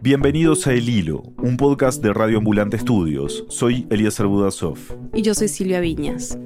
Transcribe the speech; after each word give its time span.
Bienvenidos 0.00 0.66
a 0.66 0.72
El 0.72 0.88
Hilo, 0.88 1.22
un 1.38 1.56
podcast 1.56 2.02
de 2.02 2.12
Radio 2.12 2.38
Ambulante 2.38 2.76
Estudios. 2.76 3.44
Soy 3.48 3.86
Eliezer 3.90 4.26
Budasov. 4.26 4.78
Y 5.12 5.22
yo 5.22 5.34
soy 5.34 5.48
Silvia 5.48 5.80
Viñas. 5.80 6.38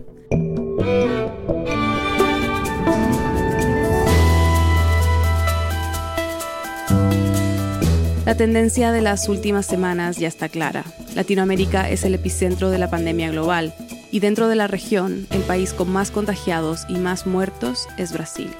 La 8.24 8.36
tendencia 8.36 8.92
de 8.92 9.02
las 9.02 9.28
últimas 9.28 9.66
semanas 9.66 10.16
ya 10.16 10.28
está 10.28 10.48
clara. 10.48 10.84
Latinoamérica 11.14 11.90
es 11.90 12.04
el 12.04 12.14
epicentro 12.14 12.70
de 12.70 12.78
la 12.78 12.88
pandemia 12.88 13.30
global 13.30 13.74
y 14.10 14.20
dentro 14.20 14.48
de 14.48 14.56
la 14.56 14.68
región, 14.68 15.26
el 15.30 15.42
país 15.42 15.72
con 15.72 15.90
más 15.90 16.10
contagiados 16.10 16.86
y 16.88 16.94
más 16.94 17.26
muertos 17.26 17.88
es 17.98 18.12
Brasil. 18.12 18.50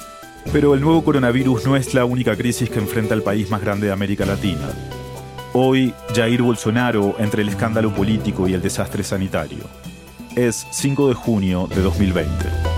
Pero 0.53 0.75
el 0.75 0.81
nuevo 0.81 1.05
coronavirus 1.05 1.65
no 1.65 1.77
es 1.77 1.95
la 1.95 2.05
única 2.05 2.37
crisis 2.37 2.69
que 2.69 2.81
enfrenta 2.81 3.15
el 3.15 3.23
país 3.23 3.49
más 3.51 3.61
grande 3.61 3.87
de 3.87 3.93
América 3.93 4.27
Latina. 4.27 4.69
Hoy, 5.53 5.95
Jair 6.13 6.43
Bolsonaro 6.43 7.15
entre 7.21 7.43
el 7.43 7.51
escándalo 7.51 7.95
político 7.95 8.49
y 8.49 8.55
el 8.55 8.61
desastre 8.61 9.05
sanitario. 9.05 9.61
Es 10.35 10.67
5 10.73 11.09
de 11.09 11.15
junio 11.15 11.69
de 11.69 11.83
2020. 11.83 12.70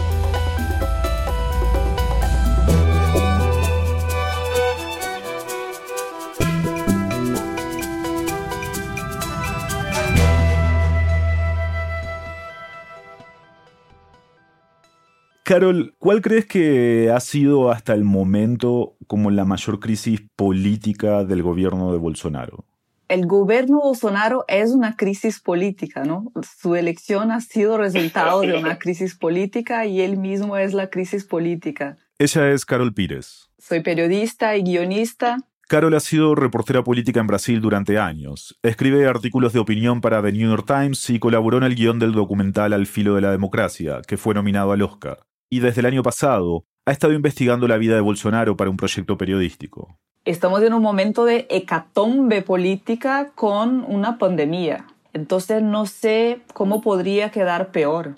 Carol, 15.52 15.94
¿cuál 15.98 16.22
crees 16.22 16.46
que 16.46 17.10
ha 17.14 17.20
sido 17.20 17.70
hasta 17.70 17.92
el 17.92 18.04
momento 18.04 18.96
como 19.06 19.30
la 19.30 19.44
mayor 19.44 19.80
crisis 19.80 20.22
política 20.34 21.24
del 21.24 21.42
gobierno 21.42 21.92
de 21.92 21.98
Bolsonaro? 21.98 22.64
El 23.08 23.26
gobierno 23.26 23.82
Bolsonaro 23.82 24.46
es 24.48 24.70
una 24.70 24.96
crisis 24.96 25.40
política, 25.40 26.04
¿no? 26.04 26.32
Su 26.58 26.74
elección 26.74 27.30
ha 27.30 27.42
sido 27.42 27.76
resultado 27.76 28.40
de 28.40 28.54
una 28.54 28.78
crisis 28.78 29.14
política 29.14 29.84
y 29.84 30.00
él 30.00 30.16
mismo 30.16 30.56
es 30.56 30.72
la 30.72 30.88
crisis 30.88 31.26
política. 31.26 31.98
Ella 32.18 32.50
es 32.50 32.64
Carol 32.64 32.94
Pires. 32.94 33.50
Soy 33.58 33.80
periodista 33.80 34.56
y 34.56 34.62
guionista. 34.62 35.36
Carol 35.68 35.92
ha 35.94 36.00
sido 36.00 36.34
reportera 36.34 36.82
política 36.82 37.20
en 37.20 37.26
Brasil 37.26 37.60
durante 37.60 37.98
años. 37.98 38.58
Escribe 38.62 39.06
artículos 39.06 39.52
de 39.52 39.58
opinión 39.58 40.00
para 40.00 40.22
The 40.22 40.32
New 40.32 40.48
York 40.48 40.64
Times 40.66 41.10
y 41.10 41.18
colaboró 41.18 41.58
en 41.58 41.64
el 41.64 41.74
guion 41.74 41.98
del 41.98 42.12
documental 42.12 42.72
Al 42.72 42.86
filo 42.86 43.16
de 43.16 43.20
la 43.20 43.32
democracia, 43.32 44.00
que 44.08 44.16
fue 44.16 44.32
nominado 44.32 44.72
al 44.72 44.80
Oscar 44.80 45.26
y 45.52 45.60
desde 45.60 45.80
el 45.80 45.86
año 45.86 46.02
pasado 46.02 46.64
ha 46.86 46.92
estado 46.92 47.12
investigando 47.12 47.68
la 47.68 47.76
vida 47.76 47.94
de 47.94 48.00
Bolsonaro 48.00 48.56
para 48.56 48.70
un 48.70 48.78
proyecto 48.78 49.18
periodístico. 49.18 49.98
Estamos 50.24 50.62
en 50.62 50.72
un 50.72 50.80
momento 50.80 51.26
de 51.26 51.46
hecatombe 51.50 52.40
política 52.40 53.32
con 53.34 53.84
una 53.86 54.16
pandemia. 54.16 54.86
Entonces 55.12 55.62
no 55.62 55.84
sé 55.84 56.40
cómo 56.54 56.80
podría 56.80 57.30
quedar 57.30 57.70
peor. 57.70 58.14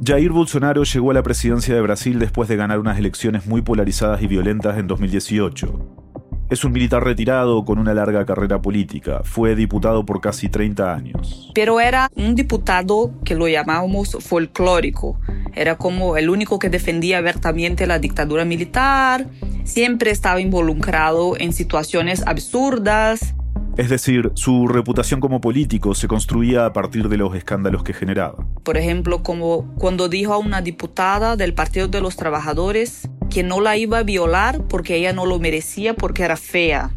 Jair 0.00 0.30
Bolsonaro 0.30 0.84
llegó 0.84 1.10
a 1.10 1.14
la 1.14 1.24
presidencia 1.24 1.74
de 1.74 1.80
Brasil 1.80 2.20
después 2.20 2.48
de 2.48 2.54
ganar 2.54 2.78
unas 2.78 2.96
elecciones 2.96 3.46
muy 3.46 3.60
polarizadas 3.60 4.22
y 4.22 4.28
violentas 4.28 4.78
en 4.78 4.86
2018. 4.86 6.07
Es 6.50 6.64
un 6.64 6.72
militar 6.72 7.04
retirado 7.04 7.62
con 7.66 7.78
una 7.78 7.92
larga 7.92 8.24
carrera 8.24 8.62
política. 8.62 9.20
Fue 9.22 9.54
diputado 9.54 10.06
por 10.06 10.22
casi 10.22 10.48
30 10.48 10.94
años. 10.94 11.50
Pero 11.54 11.78
era 11.78 12.10
un 12.16 12.34
diputado 12.34 13.12
que 13.22 13.34
lo 13.34 13.48
llamábamos 13.48 14.16
folclórico. 14.20 15.20
Era 15.54 15.76
como 15.76 16.16
el 16.16 16.30
único 16.30 16.58
que 16.58 16.70
defendía 16.70 17.18
abiertamente 17.18 17.86
la 17.86 17.98
dictadura 17.98 18.46
militar. 18.46 19.26
Siempre 19.64 20.10
estaba 20.10 20.40
involucrado 20.40 21.34
en 21.38 21.52
situaciones 21.52 22.26
absurdas. 22.26 23.34
Es 23.76 23.90
decir, 23.90 24.32
su 24.32 24.68
reputación 24.68 25.20
como 25.20 25.42
político 25.42 25.94
se 25.94 26.08
construía 26.08 26.64
a 26.64 26.72
partir 26.72 27.10
de 27.10 27.18
los 27.18 27.34
escándalos 27.34 27.84
que 27.84 27.92
generaba. 27.92 28.46
Por 28.64 28.78
ejemplo, 28.78 29.22
como 29.22 29.74
cuando 29.74 30.08
dijo 30.08 30.32
a 30.32 30.38
una 30.38 30.62
diputada 30.62 31.36
del 31.36 31.52
Partido 31.52 31.88
de 31.88 32.00
los 32.00 32.16
Trabajadores 32.16 33.06
que 33.30 33.42
no 33.42 33.60
la 33.60 33.76
iba 33.76 33.98
a 33.98 34.02
violar 34.02 34.62
porque 34.68 34.96
ella 34.96 35.12
no 35.12 35.26
lo 35.26 35.38
merecía 35.38 35.94
porque 35.94 36.22
era 36.22 36.36
fea. 36.36 36.90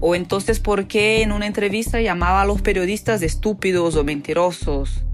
O 0.00 0.14
entonces 0.14 0.60
porque 0.60 1.22
en 1.22 1.32
una 1.32 1.46
entrevista 1.46 2.00
llamaba 2.00 2.42
a 2.42 2.46
los 2.46 2.60
periodistas 2.60 3.22
estúpidos 3.22 3.96
o 3.96 4.04
mentirosos. 4.04 5.04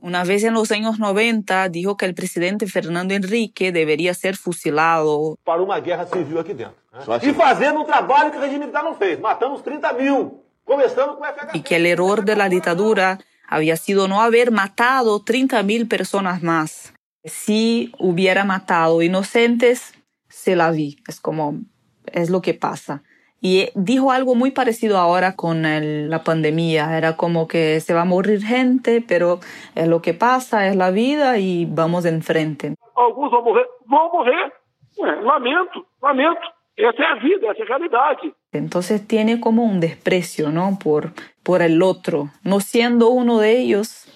Una 0.00 0.22
vez 0.22 0.44
en 0.44 0.52
los 0.52 0.70
años 0.70 0.98
90 0.98 1.70
dijo 1.70 1.96
que 1.96 2.04
el 2.04 2.14
presidente 2.14 2.66
Fernando 2.66 3.14
Henrique 3.14 3.72
debería 3.72 4.12
ser 4.12 4.36
fusilado. 4.36 5.38
Para 5.44 5.62
una 5.62 5.80
guerra 5.80 6.06
civil 6.06 6.38
aquí 6.38 6.52
dentro. 6.52 6.74
Y 7.22 7.34
haciendo 7.40 7.80
un 7.80 7.86
trabajo 7.86 8.30
que 8.30 8.36
el 8.36 8.42
régimen 8.42 8.60
militar 8.68 8.84
no 8.84 8.94
fez. 8.94 9.18
Matamos 9.18 9.62
30 9.62 9.92
mil. 9.94 10.30
Comenzando 10.64 11.18
con 11.18 11.28
Y 11.54 11.62
que 11.62 11.76
el 11.76 11.86
error 11.86 12.24
de 12.24 12.36
la 12.36 12.48
dictadura 12.48 13.18
había 13.48 13.76
sido 13.76 14.08
no 14.08 14.22
haber 14.22 14.50
matado 14.50 15.22
30 15.22 15.62
mil 15.62 15.88
personas 15.88 16.42
más. 16.42 16.93
Si 17.24 17.92
hubiera 17.98 18.44
matado 18.44 19.02
inocentes, 19.02 19.94
se 20.28 20.56
la 20.56 20.70
vi. 20.70 20.98
Es 21.08 21.20
como, 21.20 21.60
es 22.12 22.30
lo 22.30 22.42
que 22.42 22.54
pasa. 22.54 23.02
Y 23.40 23.68
dijo 23.74 24.10
algo 24.10 24.34
muy 24.34 24.52
parecido 24.52 24.98
ahora 24.98 25.36
con 25.36 25.62
la 26.08 26.24
pandemia. 26.24 26.96
Era 26.96 27.16
como 27.16 27.46
que 27.46 27.80
se 27.80 27.92
va 27.92 28.02
a 28.02 28.06
morir 28.06 28.42
gente, 28.42 29.04
pero 29.06 29.40
es 29.74 29.86
lo 29.86 30.00
que 30.00 30.14
pasa, 30.14 30.66
es 30.66 30.76
la 30.76 30.90
vida 30.90 31.38
y 31.38 31.66
vamos 31.66 32.06
enfrente. 32.06 32.74
Algunos 32.96 33.32
van 33.32 33.40
a 33.40 33.44
morir. 33.44 33.66
Van 33.86 34.00
a 34.00 34.08
morir. 34.12 35.24
lamento, 35.24 35.86
lamento. 36.02 36.40
Esa 36.76 36.90
es 36.90 36.98
la 36.98 37.14
vida, 37.16 37.52
esa 37.52 37.62
es 37.62 37.68
la 37.68 37.78
realidad. 37.78 38.18
Entonces 38.52 39.06
tiene 39.06 39.40
como 39.40 39.64
un 39.64 39.78
desprecio, 39.78 40.50
¿no? 40.50 40.78
Por, 40.82 41.12
por 41.42 41.62
el 41.62 41.82
otro. 41.82 42.30
No 42.42 42.60
siendo 42.60 43.10
uno 43.10 43.38
de 43.38 43.58
ellos, 43.58 44.06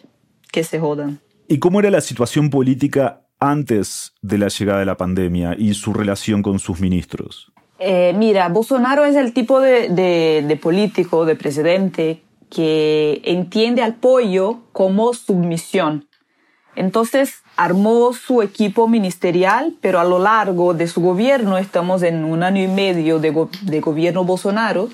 que 0.51 0.65
se 0.65 0.81
jodan. 0.81 1.21
¿Y 1.51 1.61
cómo 1.61 1.81
era 1.81 1.91
la 1.91 2.03
situación 2.03 2.51
política 2.51 3.23
antes 3.41 4.13
de 4.21 4.37
la 4.37 4.49
llegada 4.49 4.81
de 4.81 4.85
la 4.85 4.99
pandemia 4.99 5.57
y 5.57 5.73
su 5.73 5.95
relación 5.95 6.43
con 6.43 6.59
sus 6.59 6.79
ministros? 6.79 7.51
Eh, 7.79 8.13
mira, 8.15 8.51
Bolsonaro 8.51 9.07
es 9.07 9.17
el 9.17 9.33
tipo 9.33 9.59
de, 9.61 10.59
político, 10.61 11.25
de 11.25 11.37
presidente, 11.37 12.23
que 12.51 13.23
entiende 13.25 13.81
al 13.81 13.95
pollo 13.95 14.65
como 14.73 15.15
submisión. 15.15 16.07
Entonces 16.77 17.43
armó 17.57 18.13
su 18.13 18.43
equipo 18.43 18.87
ministerial, 18.87 19.75
pero 19.81 20.01
a 20.01 20.05
lo 20.05 20.19
largo 20.19 20.75
de 20.75 20.87
su 20.87 21.01
gobierno, 21.01 21.57
estamos 21.57 22.03
en 22.03 22.25
un 22.25 22.43
año 22.43 22.63
y 22.63 22.69
medio 22.69 23.21
de, 23.21 23.35
de 23.63 23.81
gobierno 23.81 24.23
Bolsonaro, 24.25 24.91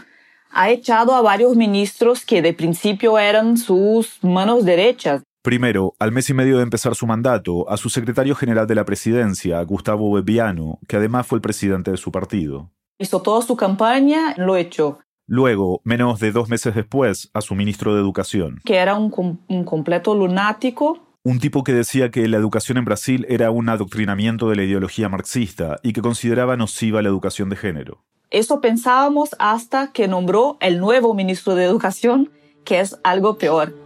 ha 0.53 0.70
echado 0.70 1.16
a 1.16 1.20
varios 1.20 1.56
ministros 1.56 2.25
que 2.25 2.43
de 2.43 2.53
principio 2.53 3.19
eran 3.19 3.56
sus 3.56 4.22
manos 4.22 4.64
derechas. 4.64 5.22
Primero, 5.44 5.94
al 5.99 6.10
mes 6.10 6.31
y 6.31 6.32
medio 6.32 6.56
de 6.56 6.62
empezar 6.62 6.94
su 6.94 7.06
mandato, 7.06 7.69
a 7.69 7.77
su 7.77 7.91
secretario 7.91 8.34
general 8.34 8.66
de 8.66 8.75
la 8.75 8.87
presidencia, 8.87 9.62
Gustavo 9.62 10.10
Bebiano, 10.10 10.78
que 10.88 10.97
además 10.97 11.27
fue 11.27 11.37
el 11.37 11.43
presidente 11.43 11.91
de 11.91 11.99
su 11.99 12.10
partido. 12.10 12.71
Hizo 12.99 13.21
toda 13.21 13.43
su 13.43 13.55
campaña, 13.55 14.34
lo 14.38 14.56
echó. 14.56 15.00
Luego, 15.27 15.82
menos 15.84 16.19
de 16.19 16.32
dos 16.32 16.49
meses 16.49 16.75
después, 16.75 17.28
a 17.34 17.43
su 17.43 17.55
ministro 17.55 17.94
de 17.94 18.00
Educación. 18.00 18.59
Que 18.65 18.77
era 18.77 18.94
un, 18.94 19.38
un 19.47 19.65
completo 19.65 20.15
lunático. 20.15 21.19
Un 21.25 21.38
tipo 21.38 21.62
que 21.62 21.75
decía 21.75 22.11
que 22.11 22.26
la 22.26 22.38
educación 22.38 22.78
en 22.78 22.87
Brasil 22.87 23.26
era 23.28 23.50
un 23.50 23.69
adoctrinamiento 23.69 24.49
de 24.49 24.56
la 24.56 24.62
ideología 24.62 25.11
marxista 25.11 25.76
y 25.82 25.93
que 25.93 26.00
consideraba 26.00 26.56
nociva 26.56 27.03
la 27.03 27.11
educación 27.11 27.50
de 27.50 27.56
género. 27.56 28.03
Eso 28.31 28.62
pensábamos 28.62 29.37
hasta 29.38 29.93
que 29.93 30.09
nombró 30.09 30.56
el 30.61 30.78
nuevo 30.78 31.12
ministro 31.12 31.55
de 31.55 31.65
Educación, 31.65 32.31
que 32.65 32.81
es 32.81 32.99
algo 33.05 33.37
peor 33.37 33.84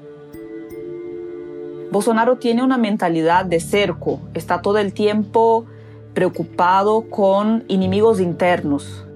Bolsonaro 1.90 2.36
tiene 2.36 2.62
una 2.62 2.76
mentalidad 2.76 3.46
de 3.46 3.60
cerco, 3.60 4.20
está 4.34 4.60
todo 4.60 4.78
el 4.78 4.92
tiempo 4.92 5.64
preocupado 6.12 7.08
con 7.08 7.64
enemigos 7.68 8.20
internos. 8.20 9.06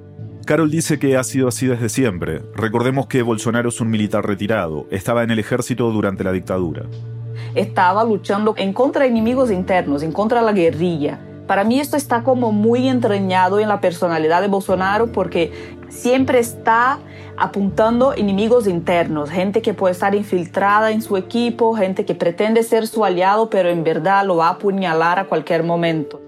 Carol 0.47 0.71
dice 0.71 0.99
que 0.99 1.17
ha 1.17 1.23
sido 1.23 1.49
así 1.49 1.67
desde 1.67 1.89
siempre. 1.89 2.43
Recordemos 2.55 3.07
que 3.07 3.23
Bolsonaro 3.23 3.69
es 3.69 3.81
un 3.81 3.91
militar 3.91 4.27
retirado, 4.27 4.87
estaba 4.91 5.23
en 5.23 5.31
el 5.31 5.39
ejército 5.39 5.91
durante 5.91 6.25
la 6.25 6.33
dictadura. 6.33 6.85
Estaba 7.55 8.05
luchando 8.05 8.55
en 8.57 8.73
contra 8.73 9.03
de 9.03 9.11
enemigos 9.11 9.51
internos, 9.51 10.03
en 10.03 10.13
contra 10.13 10.41
de 10.41 10.47
la 10.47 10.53
guerrilla. 10.53 11.21
Para 11.47 11.65
mí 11.65 11.79
esto 11.79 11.99
está 11.99 12.23
como 12.23 12.53
muy 12.53 12.89
entrañado 12.89 13.61
en 13.61 13.69
la 13.69 13.81
personalidad 13.83 14.41
de 14.41 14.49
Bolsonaro 14.49 15.13
porque 15.13 15.53
siempre 15.91 16.39
está 16.39 16.99
apuntando 17.43 18.15
enemigos 18.15 18.69
internos, 18.69 19.29
gente 19.29 19.63
que 19.63 19.75
puede 19.75 19.93
estar 19.93 20.15
infiltrada 20.15 20.93
en 20.93 21.03
su 21.03 21.17
equipo, 21.17 21.75
gente 21.75 22.05
que 22.05 22.15
pretende 22.15 22.63
ser 22.63 22.87
su 22.87 23.05
aliado, 23.05 23.51
pero 23.51 23.69
en 23.69 23.83
verdad 23.83 24.25
lo 24.25 24.37
va 24.37 24.47
a 24.47 24.53
apuñalar 24.53 25.19
a 25.19 25.25
cualquier 25.25 25.65
momento. 25.65 26.23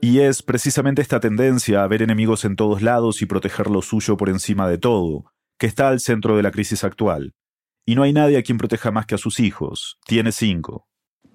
Y 0.00 0.18
es 0.20 0.42
precisamente 0.42 1.02
esta 1.02 1.20
tendencia 1.20 1.84
a 1.84 1.86
ver 1.86 2.02
enemigos 2.02 2.44
en 2.44 2.56
todos 2.56 2.82
lados 2.82 3.22
y 3.22 3.26
proteger 3.26 3.70
lo 3.70 3.80
suyo 3.80 4.16
por 4.16 4.28
encima 4.28 4.68
de 4.68 4.78
todo, 4.78 5.32
que 5.56 5.66
está 5.66 5.88
al 5.88 6.00
centro 6.00 6.36
de 6.36 6.42
la 6.42 6.50
crisis 6.50 6.82
actual. 6.82 7.32
Y 7.86 7.94
no 7.94 8.02
hay 8.02 8.12
nadie 8.12 8.38
a 8.38 8.42
quien 8.42 8.58
proteja 8.58 8.90
más 8.90 9.06
que 9.06 9.14
a 9.14 9.18
sus 9.18 9.38
hijos. 9.38 9.98
Tiene 10.04 10.32
cinco. 10.32 10.87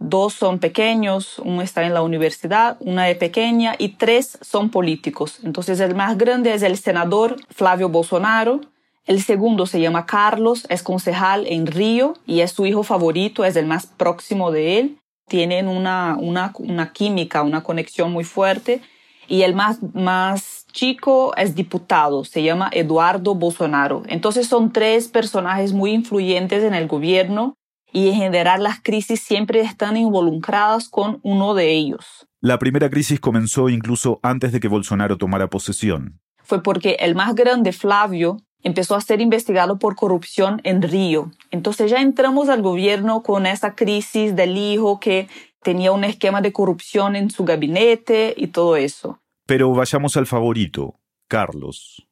Dos 0.03 0.33
son 0.33 0.59
pequeños, 0.59 1.39
uno 1.39 1.61
está 1.61 1.83
en 1.85 1.93
la 1.93 2.01
universidad, 2.01 2.77
una 2.79 3.09
es 3.09 3.17
pequeña 3.17 3.75
y 3.77 3.89
tres 3.89 4.37
son 4.41 4.69
políticos. 4.69 5.39
Entonces 5.43 5.79
el 5.79 5.95
más 5.95 6.17
grande 6.17 6.53
es 6.53 6.61
el 6.61 6.77
senador 6.77 7.37
Flavio 7.49 7.89
Bolsonaro, 7.89 8.61
el 9.05 9.21
segundo 9.21 9.65
se 9.65 9.81
llama 9.81 10.05
Carlos, 10.05 10.65
es 10.69 10.83
concejal 10.83 11.45
en 11.47 11.67
Río 11.67 12.13
y 12.25 12.41
es 12.41 12.51
su 12.51 12.65
hijo 12.65 12.83
favorito, 12.83 13.43
es 13.43 13.55
el 13.55 13.65
más 13.65 13.85
próximo 13.85 14.51
de 14.51 14.79
él. 14.79 14.97
Tienen 15.27 15.67
una, 15.67 16.17
una, 16.19 16.53
una 16.57 16.93
química, 16.93 17.41
una 17.41 17.63
conexión 17.63 18.11
muy 18.11 18.23
fuerte. 18.23 18.81
Y 19.27 19.41
el 19.43 19.55
más, 19.55 19.79
más 19.93 20.65
chico 20.71 21.33
es 21.35 21.55
diputado, 21.55 22.25
se 22.25 22.43
llama 22.43 22.69
Eduardo 22.73 23.35
Bolsonaro. 23.35 24.03
Entonces 24.07 24.47
son 24.47 24.71
tres 24.71 25.07
personajes 25.07 25.73
muy 25.73 25.91
influyentes 25.91 26.63
en 26.63 26.73
el 26.73 26.87
gobierno 26.87 27.55
y 27.93 28.09
en 28.09 28.15
general 28.15 28.63
las 28.63 28.81
crisis 28.81 29.21
siempre 29.21 29.61
están 29.61 29.95
involucradas 29.95 30.89
con 30.89 31.19
uno 31.21 31.53
de 31.53 31.71
ellos. 31.71 32.27
La 32.41 32.59
primera 32.59 32.89
crisis 32.89 33.21
comenzó 33.21 33.69
incluso 33.69 34.19
antes 34.21 34.51
de 34.51 34.59
que 34.59 34.67
Bolsonaro 34.67 35.17
tomara 35.17 35.49
posesión. 35.49 36.19
Fue 36.43 36.61
porque 36.61 36.97
el 36.99 37.15
más 37.15 37.35
grande, 37.35 37.71
Flavio, 37.71 38.37
empezó 38.63 38.95
a 38.95 39.01
ser 39.01 39.21
investigado 39.21 39.79
por 39.79 39.95
corrupción 39.95 40.59
en 40.65 40.81
Río. 40.81 41.31
Entonces 41.51 41.89
ya 41.89 42.01
entramos 42.01 42.49
al 42.49 42.61
gobierno 42.61 43.23
con 43.23 43.45
esa 43.45 43.75
crisis 43.75 44.35
del 44.35 44.57
hijo 44.57 44.99
que 44.99 45.29
tenía 45.61 45.91
un 45.91 46.03
esquema 46.03 46.41
de 46.41 46.51
corrupción 46.51 47.15
en 47.15 47.29
su 47.29 47.45
gabinete 47.45 48.33
y 48.35 48.47
todo 48.47 48.75
eso. 48.75 49.19
Pero 49.45 49.71
vayamos 49.71 50.17
al 50.17 50.25
favorito, 50.25 50.95
Carlos. 51.29 52.07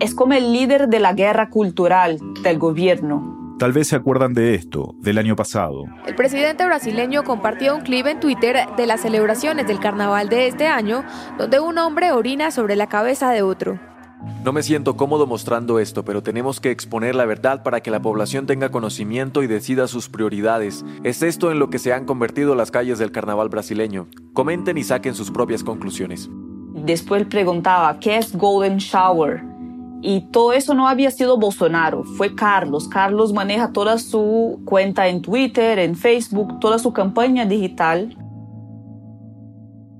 Es 0.00 0.14
como 0.14 0.32
el 0.32 0.52
líder 0.52 0.88
de 0.88 0.98
la 0.98 1.12
guerra 1.12 1.50
cultural 1.50 2.18
del 2.42 2.58
gobierno. 2.58 3.39
Tal 3.60 3.74
vez 3.74 3.88
se 3.88 3.96
acuerdan 3.96 4.32
de 4.32 4.54
esto, 4.54 4.94
del 5.00 5.18
año 5.18 5.36
pasado. 5.36 5.84
El 6.06 6.14
presidente 6.14 6.64
brasileño 6.64 7.24
compartió 7.24 7.76
un 7.76 7.82
clip 7.82 8.06
en 8.06 8.18
Twitter 8.18 8.56
de 8.74 8.86
las 8.86 9.02
celebraciones 9.02 9.66
del 9.66 9.78
carnaval 9.78 10.30
de 10.30 10.46
este 10.46 10.66
año, 10.66 11.04
donde 11.36 11.60
un 11.60 11.76
hombre 11.76 12.10
orina 12.12 12.52
sobre 12.52 12.74
la 12.74 12.86
cabeza 12.86 13.30
de 13.32 13.42
otro. 13.42 13.78
No 14.42 14.54
me 14.54 14.62
siento 14.62 14.96
cómodo 14.96 15.26
mostrando 15.26 15.78
esto, 15.78 16.06
pero 16.06 16.22
tenemos 16.22 16.58
que 16.58 16.70
exponer 16.70 17.14
la 17.14 17.26
verdad 17.26 17.62
para 17.62 17.82
que 17.82 17.90
la 17.90 18.00
población 18.00 18.46
tenga 18.46 18.70
conocimiento 18.70 19.42
y 19.42 19.46
decida 19.46 19.88
sus 19.88 20.08
prioridades. 20.08 20.82
Es 21.04 21.22
esto 21.22 21.52
en 21.52 21.58
lo 21.58 21.68
que 21.68 21.78
se 21.78 21.92
han 21.92 22.06
convertido 22.06 22.54
las 22.54 22.70
calles 22.70 22.98
del 22.98 23.12
carnaval 23.12 23.50
brasileño. 23.50 24.08
Comenten 24.32 24.78
y 24.78 24.84
saquen 24.84 25.14
sus 25.14 25.30
propias 25.30 25.64
conclusiones. 25.64 26.30
Después 26.72 27.26
preguntaba, 27.26 27.98
¿qué 28.00 28.16
es 28.16 28.34
Golden 28.34 28.78
Shower? 28.78 29.49
Y 30.02 30.22
todo 30.32 30.52
eso 30.52 30.74
no 30.74 30.88
había 30.88 31.10
sido 31.10 31.36
Bolsonaro, 31.36 32.04
fue 32.04 32.34
Carlos. 32.34 32.88
Carlos 32.88 33.32
maneja 33.32 33.72
toda 33.72 33.98
su 33.98 34.60
cuenta 34.64 35.08
en 35.08 35.20
Twitter, 35.20 35.78
en 35.78 35.94
Facebook, 35.94 36.58
toda 36.58 36.78
su 36.78 36.92
campaña 36.92 37.44
digital. 37.44 38.16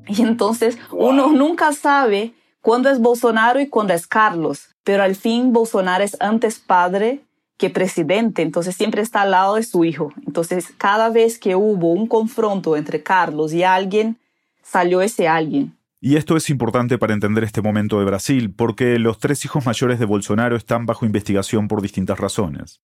Y 0.06 0.22
entonces 0.22 0.78
uno 0.90 1.28
nunca 1.32 1.72
sabe 1.72 2.34
cuándo 2.62 2.88
es 2.88 3.00
Bolsonaro 3.00 3.60
y 3.60 3.68
cuándo 3.68 3.92
es 3.92 4.06
Carlos, 4.06 4.74
pero 4.84 5.02
al 5.02 5.14
fin 5.14 5.52
Bolsonaro 5.52 6.02
es 6.02 6.16
antes 6.20 6.58
padre 6.58 7.20
que 7.58 7.68
presidente, 7.68 8.40
entonces 8.40 8.74
siempre 8.74 9.02
está 9.02 9.20
al 9.20 9.32
lado 9.32 9.56
de 9.56 9.62
su 9.62 9.84
hijo. 9.84 10.12
Entonces 10.26 10.72
cada 10.78 11.10
vez 11.10 11.38
que 11.38 11.56
hubo 11.56 11.92
un 11.92 12.06
confronto 12.06 12.74
entre 12.74 13.02
Carlos 13.02 13.52
y 13.52 13.64
alguien, 13.64 14.16
salió 14.62 15.02
ese 15.02 15.28
alguien. 15.28 15.76
Y 16.00 16.16
esto 16.16 16.36
es 16.36 16.48
importante 16.48 16.96
para 16.96 17.12
entender 17.12 17.44
este 17.44 17.60
momento 17.60 17.98
de 17.98 18.06
Brasil, 18.06 18.54
porque 18.54 18.98
los 18.98 19.18
tres 19.18 19.44
hijos 19.44 19.66
mayores 19.66 19.98
de 19.98 20.06
Bolsonaro 20.06 20.56
están 20.56 20.86
bajo 20.86 21.04
investigación 21.04 21.68
por 21.68 21.82
distintas 21.82 22.18
razones. 22.18 22.80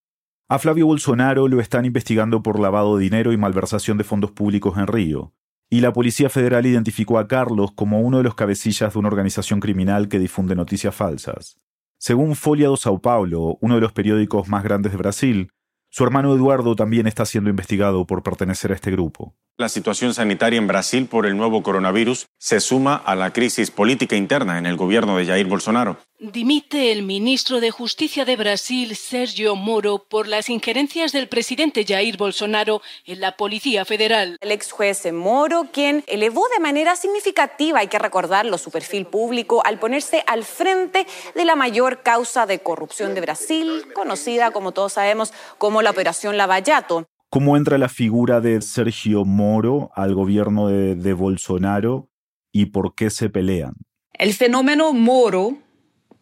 A 0.49 0.59
Flavio 0.59 0.87
Bolsonaro 0.87 1.49
lo 1.49 1.61
están 1.61 1.87
investigando 1.87 2.43
por 2.43 2.61
lavado 2.61 2.97
de 2.97 3.05
dinero 3.05 3.33
y 3.33 3.37
malversación 3.37 3.99
de 3.99 4.05
fondos 4.05 4.33
públicos 4.33 4.77
en 4.77 4.87
Río 4.87 5.33
y 5.69 5.81
la 5.81 5.93
Policía 5.93 6.29
Federal 6.29 6.65
identificó 6.67 7.19
a 7.19 7.27
Carlos 7.27 7.73
como 7.73 8.01
uno 8.01 8.19
de 8.19 8.25
los 8.25 8.35
cabecillas 8.35 8.93
de 8.93 8.99
una 8.99 9.09
organización 9.09 9.61
criminal 9.61 10.09
que 10.09 10.19
difunde 10.19 10.55
noticias 10.55 10.95
falsas. 10.95 11.59
Según 11.99 12.37
Folha 12.37 12.69
do 12.69 12.77
Sao 12.77 13.01
Paulo, 13.01 13.59
uno 13.61 13.75
de 13.75 13.81
los 13.81 13.93
periódicos 13.93 14.49
más 14.49 14.63
grandes 14.63 14.93
de 14.93 14.99
Brasil, 14.99 15.51
su 15.91 16.05
hermano 16.05 16.35
Eduardo 16.35 16.77
también 16.77 17.07
está 17.07 17.25
siendo 17.25 17.51
investigado 17.51 18.07
por 18.07 18.23
pertenecer 18.23 18.71
a 18.71 18.75
este 18.75 18.91
grupo. 18.91 19.35
La 19.59 19.71
situación 19.71 20.13
sanitaria 20.13 20.59
en 20.59 20.67
Brasil 20.67 21.07
por 21.07 21.25
el 21.25 21.35
nuevo 21.35 21.63
coronavirus 21.63 22.27
se 22.37 22.61
suma 22.61 22.95
a 22.95 23.15
la 23.17 23.33
crisis 23.33 23.71
política 23.71 24.15
interna 24.15 24.59
en 24.59 24.67
el 24.67 24.77
gobierno 24.77 25.17
de 25.17 25.25
Jair 25.25 25.47
Bolsonaro. 25.47 25.97
Dimite 26.19 26.93
el 26.93 27.05
ministro 27.05 27.61
de 27.61 27.71
Justicia 27.71 28.27
de 28.27 28.37
Brasil, 28.37 28.95
Sergio 28.95 29.57
Moro, 29.57 30.05
por 30.11 30.29
las 30.29 30.51
injerencias 30.51 31.13
del 31.13 31.29
presidente 31.29 31.87
Jair 31.87 32.19
Bolsonaro 32.19 32.83
en 33.07 33.23
la 33.23 33.39
Policía 33.39 33.87
Federal. 33.87 34.37
El 34.43 34.53
ex 34.53 34.73
juez 34.73 35.11
Moro, 35.11 35.69
quien 35.73 36.05
elevó 36.07 36.47
de 36.55 36.61
manera 36.61 36.95
significativa, 36.95 37.79
hay 37.79 37.89
que 37.89 37.99
recordarlo, 37.99 38.59
su 38.59 38.71
perfil 38.71 39.07
público 39.07 39.63
al 39.65 39.79
ponerse 39.79 40.23
al 40.27 40.45
frente 40.45 41.07
de 41.35 41.45
la 41.47 41.57
mayor 41.57 42.03
causa 42.03 42.45
de 42.45 42.59
corrupción 42.59 43.15
de 43.15 43.23
Brasil, 43.23 43.87
conocida, 43.95 44.51
como 44.51 44.73
todos 44.73 44.93
sabemos, 44.93 45.33
como 45.57 45.81
la 45.81 45.93
Operación 45.93 46.37
Lavallato. 46.37 47.07
¿Cómo 47.37 47.59
entra 47.59 47.77
la 47.77 47.91
figura 47.91 48.41
de 48.41 48.63
Sergio 48.63 49.27
Moro 49.27 49.91
al 49.95 50.15
gobierno 50.15 50.69
de, 50.69 50.95
de 50.95 51.13
Bolsonaro 51.13 52.09
y 52.51 52.65
por 52.65 52.95
qué 52.95 53.11
se 53.11 53.29
pelean? 53.29 53.75
El 54.15 54.33
fenómeno 54.33 54.95
Moro 54.95 55.59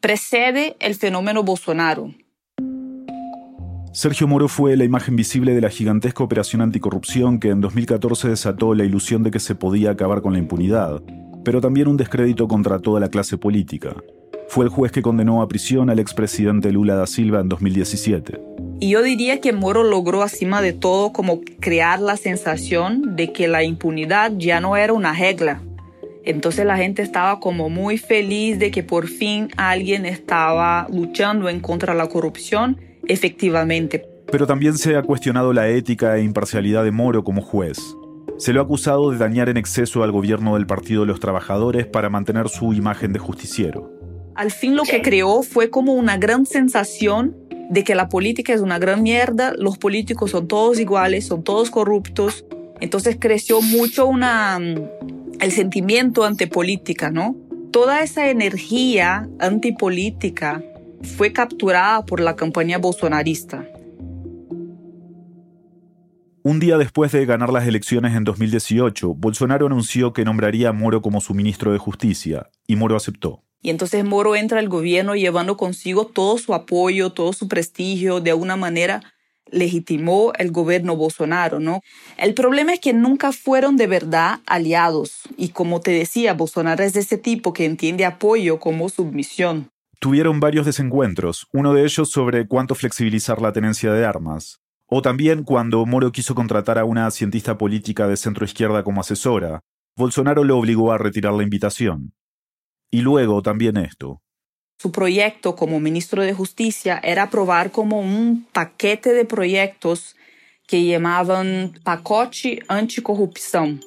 precede 0.01 0.75
el 0.81 0.97
fenómeno 0.97 1.45
Bolsonaro. 1.45 2.13
Sergio 3.93 4.27
Moro 4.27 4.49
fue 4.49 4.77
la 4.77 4.83
imagen 4.83 5.15
visible 5.15 5.55
de 5.55 5.61
la 5.61 5.71
gigantesca 5.71 6.25
operación 6.25 6.63
anticorrupción 6.63 7.39
que 7.39 7.51
en 7.51 7.61
2014 7.61 8.31
desató 8.31 8.75
la 8.75 8.83
ilusión 8.83 9.23
de 9.23 9.31
que 9.31 9.39
se 9.39 9.55
podía 9.55 9.93
acabar 9.93 10.21
con 10.21 10.33
la 10.33 10.41
impunidad, 10.41 11.01
pero 11.45 11.61
también 11.61 11.87
un 11.87 11.97
descrédito 11.97 12.49
contra 12.49 12.81
toda 12.81 12.99
la 12.99 13.09
clase 13.09 13.39
política. 13.39 13.95
Fue 14.49 14.65
el 14.65 14.71
juez 14.71 14.93
que 14.93 15.03
condenó 15.03 15.43
a 15.43 15.49
prisión 15.49 15.91
al 15.91 15.99
expresidente 15.99 16.71
Lula 16.73 16.95
da 16.95 17.07
Silva 17.07 17.41
en 17.41 17.49
2017. 17.49 18.41
Y 18.81 18.91
yo 18.91 19.03
diría 19.03 19.41
que 19.41 19.53
Moro 19.53 19.83
logró, 19.83 20.23
acima 20.23 20.61
de 20.61 20.73
todo, 20.73 21.13
como 21.13 21.41
crear 21.61 22.01
la 22.01 22.17
sensación 22.17 23.17
de 23.17 23.33
que 23.33 23.49
la 23.49 23.63
impunidad 23.63 24.33
ya 24.37 24.61
no 24.61 24.77
era 24.77 24.93
una 24.93 25.13
regla, 25.13 25.61
entonces 26.25 26.65
la 26.65 26.77
gente 26.77 27.03
estaba 27.03 27.39
como 27.39 27.69
muy 27.69 27.99
feliz 27.99 28.59
de 28.59 28.71
que 28.71 28.83
por 28.83 29.09
fin 29.09 29.51
alguien 29.57 30.07
estaba 30.07 30.87
luchando 30.91 31.49
en 31.49 31.61
contra 31.61 31.93
de 31.93 31.99
la 31.99 32.09
corrupción 32.09 32.79
efectivamente. 33.07 34.07
Pero 34.31 34.47
también 34.47 34.79
se 34.79 34.97
ha 34.97 35.03
cuestionado 35.03 35.53
la 35.53 35.69
ética 35.69 36.17
e 36.17 36.23
imparcialidad 36.23 36.83
de 36.83 36.91
Moro 36.91 37.25
como 37.25 37.43
juez. 37.43 37.79
Se 38.39 38.53
lo 38.53 38.61
ha 38.61 38.65
acusado 38.65 39.11
de 39.11 39.19
dañar 39.19 39.49
en 39.49 39.59
exceso 39.59 40.03
al 40.03 40.13
gobierno 40.13 40.55
del 40.55 40.67
Partido 40.67 41.03
de 41.03 41.09
los 41.09 41.21
Trabajadores 41.21 41.87
para 41.87 42.09
mantener 42.09 42.49
su 42.49 42.73
imagen 42.73 43.13
de 43.13 43.19
justiciero. 43.19 43.93
Al 44.35 44.51
fin 44.51 44.75
lo 44.75 44.83
que 44.83 45.01
creó 45.01 45.43
fue 45.43 45.71
como 45.71 45.95
una 45.95 46.17
gran 46.17 46.45
sensación 46.45 47.37
de 47.71 47.85
que 47.85 47.95
la 47.95 48.09
política 48.09 48.53
es 48.53 48.61
una 48.61 48.79
gran 48.79 49.03
mierda, 49.03 49.55
los 49.57 49.79
políticos 49.79 50.33
son 50.33 50.49
todos 50.49 50.81
iguales, 50.81 51.27
son 51.27 51.45
todos 51.45 51.71
corruptos. 51.71 52.45
Entonces 52.81 53.17
creció 53.19 53.63
mucho 53.63 54.07
una 54.07 54.59
el 55.41 55.53
sentimiento 55.53 56.25
antipolítica, 56.25 57.11
¿no? 57.11 57.37
Toda 57.71 58.03
esa 58.03 58.29
energía 58.29 59.29
antipolítica 59.39 60.63
fue 61.03 61.33
capturada 61.33 62.05
por 62.05 62.21
la 62.21 62.37
campaña 62.37 62.79
bolsonarista. 62.79 63.65
Un 66.43 66.61
día 66.61 66.77
después 66.77 67.11
de 67.13 67.25
ganar 67.25 67.51
las 67.53 67.67
elecciones 67.67 68.15
en 68.15 68.25
2018, 68.25 69.15
Bolsonaro 69.15 69.67
anunció 69.67 70.13
que 70.13 70.25
nombraría 70.25 70.69
a 70.69 70.73
Moro 70.73 71.01
como 71.01 71.21
su 71.21 71.35
ministro 71.35 71.73
de 71.73 71.79
Justicia, 71.79 72.51
y 72.67 72.77
Moro 72.77 72.97
aceptó. 72.97 73.43
Y 73.65 73.71
entonces 73.71 74.05
Moro 74.05 74.37
entra 74.37 74.59
al 74.59 74.69
gobierno 74.69 75.17
llevando 75.17 75.57
consigo 75.57 76.05
todo 76.05 76.37
su 76.37 76.53
apoyo, 76.53 77.13
todo 77.13 77.33
su 77.33 77.49
prestigio, 77.49 78.21
de 78.21 78.31
alguna 78.31 78.57
manera 78.57 79.01
legitimó 79.51 80.35
el 80.39 80.53
gobierno 80.53 80.97
Bolsonaro, 80.97 81.61
¿no? 81.61 81.81
El 82.19 82.35
problema 82.35 82.75
es 82.75 82.81
que 82.81 82.93
nunca 82.93 83.33
fueron 83.33 83.79
de 83.79 83.87
verdad 83.87 84.41
aliados 84.47 85.23
y 85.39 85.49
como 85.49 85.81
te 85.81 85.93
decía, 85.93 86.35
Bolsonaro 86.35 86.85
es 86.85 86.93
de 86.93 87.01
ese 87.01 87.17
tipo 87.17 87.55
que 87.55 87.65
entiende 87.65 88.05
apoyo 88.05 88.61
como 88.61 88.91
submisión. 88.91 89.71
Tuvieron 89.99 90.41
varios 90.41 90.67
desencuentros, 90.67 91.47
uno 91.51 91.73
de 91.73 91.85
ellos 91.85 92.11
sobre 92.11 92.47
cuánto 92.47 92.75
flexibilizar 92.75 93.41
la 93.41 93.55
tenencia 93.55 93.95
de 93.95 94.05
armas, 94.05 94.61
o 94.87 95.01
también 95.01 95.43
cuando 95.43 95.87
Moro 95.87 96.13
quiso 96.13 96.35
contratar 96.35 96.79
a 96.79 96.85
una 96.85 97.11
cientista 97.11 97.57
política 97.57 98.07
de 98.09 98.19
centro 98.19 98.45
izquierda 98.45 98.85
como 98.85 99.01
asesora, 99.01 99.61
Bolsonaro 99.97 100.45
lo 100.45 100.59
obligó 100.59 100.93
a 100.93 100.99
retirar 100.99 101.33
la 101.33 101.45
invitación. 101.45 102.13
Y 102.95 103.01
luego 103.01 103.43
también 103.43 103.77
esto. 103.77 104.23
Su 104.79 104.93
proyecto 104.93 105.57
como 105.57 105.81
ministro 105.81 106.23
de 106.23 106.33
Justicia 106.33 107.01
era 107.03 107.25
aprobar 107.25 107.73
como 107.73 107.99
un 107.99 108.47
paquete 108.53 109.13
de 109.13 109.25
proyectos 109.25 110.15
que 110.69 110.87
llamaban 110.87 111.73
pacote 111.83 112.63
anticorrupción. 112.69 113.81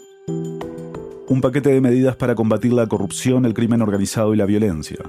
Un 1.30 1.40
paquete 1.40 1.70
de 1.70 1.80
medidas 1.80 2.18
para 2.18 2.36
combatir 2.36 2.74
la 2.74 2.88
corrupción, 2.88 3.46
el 3.46 3.54
crimen 3.54 3.82
organizado 3.82 4.34
y 4.34 4.38
la 4.38 4.46
violencia. 4.46 5.00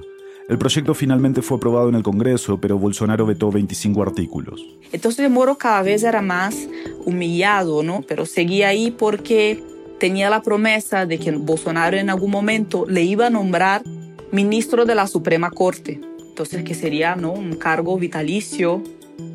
El 0.49 0.59
proyecto 0.59 0.95
finalmente 0.95 1.43
fue 1.43 1.57
aprobado 1.57 1.89
en 1.89 1.97
el 1.97 2.05
Congreso, 2.05 2.61
pero 2.61 2.79
Bolsonaro 2.79 3.27
vetó 3.27 3.51
25 3.51 4.01
artículos. 4.01 4.65
Entonces 4.93 5.29
Moro 5.29 5.59
cada 5.59 5.83
vez 5.83 6.05
era 6.05 6.23
más 6.23 6.69
humillado, 7.05 7.83
¿no? 7.83 8.03
Pero 8.07 8.27
seguía 8.27 8.69
ahí 8.69 8.93
porque 8.93 9.61
tenía 9.99 10.31
la 10.31 10.43
promesa 10.43 11.07
de 11.07 11.19
que 11.19 11.33
Bolsonaro 11.33 11.97
en 11.97 12.11
algún 12.11 12.31
momento 12.31 12.87
le 12.87 13.03
iba 13.03 13.27
a 13.27 13.31
nombrar 13.31 13.83
ministro 14.33 14.85
de 14.85 14.95
la 14.95 15.07
Suprema 15.07 15.51
Corte. 15.51 16.01
Entonces 16.21 16.63
que 16.63 16.75
sería 16.75 17.17
¿no? 17.17 17.33
un 17.33 17.57
cargo 17.57 17.99
vitalicio 17.99 18.83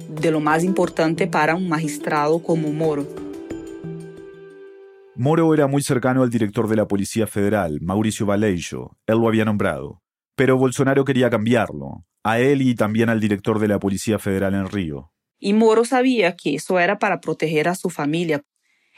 de 0.09 0.31
lo 0.31 0.39
más 0.39 0.63
importante 0.63 1.27
para 1.27 1.55
un 1.55 1.67
magistrado 1.67 2.41
como 2.41 2.71
Moro. 2.71 3.05
Moro 5.15 5.53
era 5.53 5.67
muy 5.67 5.83
cercano 5.83 6.23
al 6.23 6.29
director 6.29 6.67
de 6.67 6.75
la 6.75 6.87
Policía 6.87 7.27
Federal, 7.27 7.79
Mauricio 7.81 8.25
Vallejo. 8.25 8.97
Él 9.05 9.19
lo 9.19 9.27
había 9.27 9.45
nombrado. 9.45 10.01
Pero 10.35 10.57
Bolsonaro 10.57 11.05
quería 11.05 11.29
cambiarlo, 11.29 12.05
a 12.23 12.39
él 12.39 12.63
y 12.63 12.73
también 12.73 13.09
al 13.09 13.19
director 13.19 13.59
de 13.59 13.67
la 13.67 13.79
Policía 13.79 14.17
Federal 14.17 14.55
en 14.55 14.67
Río. 14.67 15.11
Y 15.39 15.53
Moro 15.53 15.85
sabía 15.85 16.35
que 16.35 16.55
eso 16.55 16.79
era 16.79 16.97
para 16.97 17.19
proteger 17.19 17.67
a 17.67 17.75
su 17.75 17.89
familia. 17.89 18.41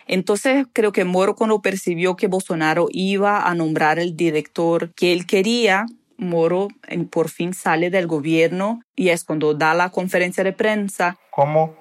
Entonces 0.07 0.67
creo 0.71 0.91
que 0.91 1.05
Moro 1.05 1.35
cuando 1.35 1.61
percibió 1.61 2.15
que 2.15 2.27
Bolsonaro 2.27 2.87
iba 2.91 3.47
a 3.47 3.55
nombrar 3.55 3.99
el 3.99 4.15
director 4.15 4.93
que 4.93 5.13
él 5.13 5.25
quería, 5.25 5.85
Moro 6.17 6.69
por 7.09 7.29
fin 7.29 7.53
sale 7.53 7.89
del 7.89 8.07
gobierno 8.07 8.79
y 8.95 9.09
es 9.09 9.23
cuando 9.23 9.53
da 9.53 9.73
la 9.73 9.89
conferencia 9.89 10.43
de 10.43 10.53
prensa. 10.53 11.17
Como 11.29 11.75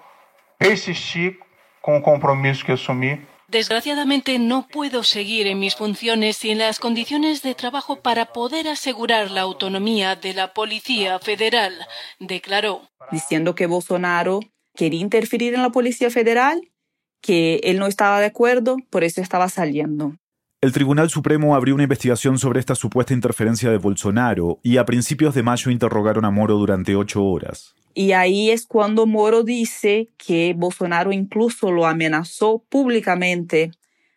persistí 0.59 1.37
con 1.81 1.97
el 1.97 2.03
compromiso 2.03 2.65
que 2.67 2.73
asumí 2.73 3.21
Desgraciadamente 3.55 4.39
no 4.39 4.67
puedo 4.67 5.05
seguir 5.05 5.47
en 5.47 5.61
mis 5.61 5.77
funciones 5.77 6.39
sin 6.39 6.59
las 6.59 6.81
condiciones 6.81 7.43
de 7.43 7.55
trabajo 7.55 8.01
para 8.01 8.33
poder 8.33 8.67
asegurar 8.67 9.31
la 9.31 9.43
autonomía 9.43 10.17
de 10.17 10.35
la 10.35 10.55
Policía 10.55 11.19
Federal, 11.19 11.87
declaró. 12.19 12.89
Diciendo 13.13 13.55
que 13.55 13.67
Bolsonaro 13.67 14.41
quería 14.75 15.01
interferir 15.01 15.55
en 15.55 15.63
la 15.63 15.71
Policía 15.71 16.11
Federal, 16.11 16.63
que 17.25 17.59
él 17.65 17.79
no 17.79 17.87
estaba 17.87 18.21
de 18.21 18.27
acuerdo, 18.27 18.77
por 18.91 19.03
eso 19.03 19.23
estaba 19.23 19.49
saliendo. 19.49 20.15
El 20.61 20.73
Tribunal 20.73 21.09
Supremo 21.09 21.57
abrió 21.57 21.75
una 21.75 21.85
investigación 21.85 22.39
sobre 22.39 22.61
esta 22.61 22.75
supuesta 22.75 23.15
interferencia 23.15 23.71
de 23.71 23.79
Bolsonaro 23.79 24.61
y 24.63 24.77
a 24.77 24.85
principios 24.85 25.35
de 25.35 25.43
mayo 25.43 25.71
interrogaron 25.71 26.27
a 26.27 26.31
Moro 26.31 26.59
durante 26.59 26.95
ocho 26.95 27.25
horas. 27.25 27.75
Y 27.95 28.13
ahí 28.13 28.51
es 28.51 28.67
cuando 28.67 29.07
Moro 29.07 29.43
dice 29.43 30.11
que 30.19 30.53
Bolsonaro 30.55 31.13
incluso 31.13 31.73
lo 31.73 31.87
amenazó 31.87 32.63
públicamente 32.69 33.71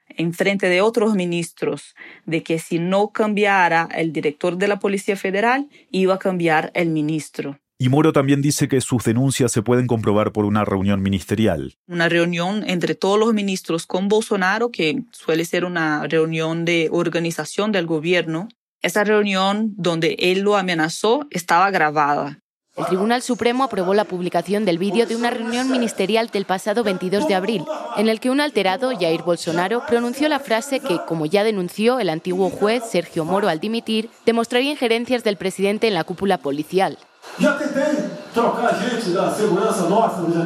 en 0.09 0.33
frente 0.33 0.67
de 0.67 0.81
otros 0.81 1.15
ministros 1.15 1.95
de 2.25 2.43
que 2.43 2.59
si 2.59 2.77
no 2.77 3.13
cambiara 3.13 3.87
el 3.95 4.11
director 4.11 4.57
de 4.57 4.67
la 4.67 4.79
Policía 4.79 5.15
Federal, 5.15 5.69
iba 5.91 6.15
a 6.15 6.19
cambiar 6.19 6.71
el 6.73 6.89
ministro. 6.89 7.57
Y 7.79 7.89
Moro 7.89 8.11
también 8.11 8.41
dice 8.41 8.67
que 8.67 8.81
sus 8.81 9.03
denuncias 9.03 9.51
se 9.51 9.61
pueden 9.61 9.85
comprobar 9.85 10.31
por 10.31 10.45
una 10.45 10.65
reunión 10.65 11.03
ministerial. 11.03 11.75
Una 11.87 12.09
reunión 12.09 12.67
entre 12.67 12.95
todos 12.95 13.19
los 13.19 13.35
ministros 13.35 13.85
con 13.85 14.07
Bolsonaro, 14.07 14.71
que 14.71 15.03
suele 15.11 15.45
ser 15.45 15.63
una 15.63 16.07
reunión 16.07 16.65
de 16.65 16.89
organización 16.91 17.71
del 17.71 17.85
gobierno. 17.85 18.47
Esa 18.81 19.03
reunión 19.03 19.73
donde 19.77 20.15
él 20.17 20.39
lo 20.39 20.57
amenazó 20.57 21.27
estaba 21.29 21.69
grabada. 21.69 22.39
El 22.77 22.85
Tribunal 22.85 23.21
Supremo 23.21 23.63
aprobó 23.63 23.93
la 23.93 24.05
publicación 24.05 24.65
del 24.65 24.79
vídeo 24.79 25.05
de 25.05 25.15
una 25.15 25.29
reunión 25.29 25.69
ministerial 25.71 26.29
del 26.31 26.45
pasado 26.45 26.83
22 26.83 27.27
de 27.27 27.35
abril, 27.35 27.65
en 27.95 28.07
el 28.07 28.19
que 28.19 28.29
un 28.29 28.39
alterado, 28.39 28.91
Jair 28.95 29.23
Bolsonaro, 29.23 29.83
pronunció 29.87 30.29
la 30.29 30.39
frase 30.39 30.79
que, 30.79 30.99
como 31.07 31.25
ya 31.25 31.43
denunció 31.43 31.99
el 31.99 32.09
antiguo 32.09 32.49
juez 32.51 32.83
Sergio 32.87 33.25
Moro 33.25 33.49
al 33.49 33.59
dimitir, 33.59 34.11
demostraría 34.27 34.71
injerencias 34.71 35.23
del 35.23 35.37
presidente 35.37 35.87
en 35.87 35.95
la 35.95 36.03
cúpula 36.03 36.37
policial. 36.37 36.99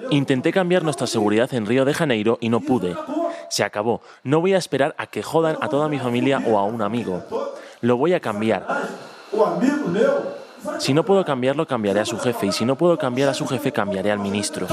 Intenté 0.10 0.52
cambiar 0.52 0.84
nuestra 0.84 1.08
seguridad 1.08 1.54
en 1.54 1.66
Río 1.66 1.86
de 1.86 1.94
Janeiro 1.94 2.38
y 2.42 2.50
no 2.50 2.62
pude. 2.62 2.96
Se 3.50 3.64
acabó. 3.64 4.02
No 4.24 4.42
voy 4.42 4.54
a 4.54 4.58
esperar 4.58 4.96
a 4.98 5.08
que 5.08 5.24
jodan 5.24 5.58
a 5.62 5.68
toda 5.68 5.90
mi 5.90 6.00
familia 6.00 6.42
o 6.46 6.58
a 6.58 6.66
un 6.66 6.82
amigo. 6.82 7.24
Lo 7.82 7.98
voy 7.98 8.14
a 8.14 8.20
cambiar. 8.20 8.66
Si 10.80 10.94
no 10.94 11.04
puedo 11.04 11.26
cambiarlo, 11.26 11.66
cambiaré 11.66 12.02
a 12.02 12.06
su 12.06 12.18
jefe, 12.20 12.48
y 12.48 12.52
si 12.52 12.66
no 12.66 12.78
puedo 12.78 12.98
cambiar 12.98 13.30
a 13.30 13.34
su 13.34 13.48
jefe, 13.48 13.72
cambiaré 13.72 14.12
al 14.12 14.20
ministro. 14.20 14.68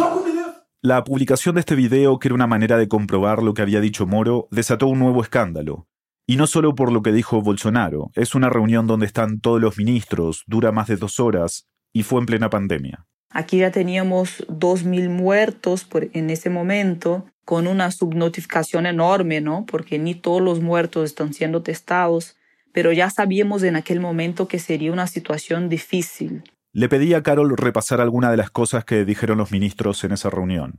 La 0.81 1.03
publicación 1.03 1.55
de 1.57 1.61
este 1.61 1.75
video, 1.75 2.19
que 2.19 2.29
era 2.29 2.35
una 2.35 2.47
manera 2.47 2.77
de 2.77 2.89
comprobar 2.89 3.43
lo 3.43 3.55
que 3.55 3.63
había 3.63 3.81
dicho 3.81 4.07
Moro, 4.07 4.49
desató 4.51 4.87
un 4.87 4.99
nuevo 4.99 5.23
escándalo. 5.23 5.89
Y 6.27 6.37
no 6.37 6.47
solo 6.47 6.75
por 6.75 6.93
lo 6.93 7.03
que 7.03 7.11
dijo 7.11 7.41
Bolsonaro, 7.41 8.11
es 8.15 8.35
una 8.35 8.51
reunión 8.51 8.87
donde 8.87 9.07
están 9.07 9.41
todos 9.41 9.61
los 9.61 9.79
ministros, 9.79 10.45
dura 10.47 10.73
más 10.73 10.87
de 10.89 10.97
dos 10.97 11.21
horas, 11.21 11.67
y 11.99 12.03
fue 12.03 12.21
en 12.21 12.27
plena 12.27 12.51
pandemia. 12.51 13.07
Aquí 13.31 13.59
ya 13.59 13.71
teníamos 13.71 14.47
2.000 14.49 15.09
muertos 15.11 15.87
en 16.13 16.31
ese 16.31 16.51
momento, 16.51 17.27
con 17.45 17.67
una 17.67 17.91
subnotificación 17.91 18.87
enorme, 18.87 19.41
¿no? 19.41 19.67
Porque 19.67 19.99
ni 19.99 20.15
todos 20.15 20.43
los 20.43 20.61
muertos 20.61 21.05
están 21.05 21.33
siendo 21.35 21.63
testados 21.63 22.39
pero 22.73 22.93
ya 22.93 23.11
sabíamos 23.11 23.65
en 23.65 23.75
aquel 23.75 23.99
momento 23.99 24.47
que 24.47 24.59
sería 24.59 24.93
una 24.93 25.07
situación 25.09 25.69
difícil. 25.69 26.45
Le 26.73 26.89
pedí 26.89 27.15
a 27.15 27.25
Carol 27.25 27.57
repasar 27.57 28.01
algunas 28.01 28.31
de 28.31 28.37
las 28.37 28.51
cosas 28.51 28.85
que 28.85 29.05
dijeron 29.05 29.39
los 29.39 29.51
ministros 29.51 30.05
en 30.05 30.13
esa 30.13 30.31
reunión. 30.31 30.79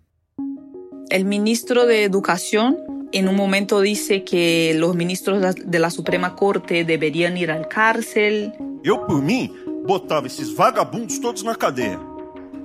El 1.10 1.26
ministro 1.26 1.86
de 1.86 2.04
Educación 2.04 2.78
en 3.12 3.28
un 3.28 3.36
momento 3.36 3.82
dice 3.82 4.24
que 4.24 4.76
los 4.78 4.96
ministros 4.96 5.56
de 5.56 5.80
la 5.80 5.90
Suprema 5.90 6.36
Corte 6.36 6.86
deberían 6.86 7.36
ir 7.38 7.52
al 7.52 7.68
cárcel. 7.68 8.54
Yo 8.84 9.06
por 9.08 9.22
mí 9.22 9.52
botava 9.90 10.28
esses 10.28 10.54
vagabundos 10.54 11.18
todos 11.18 11.42
na 11.42 11.56
cadeia, 11.56 12.00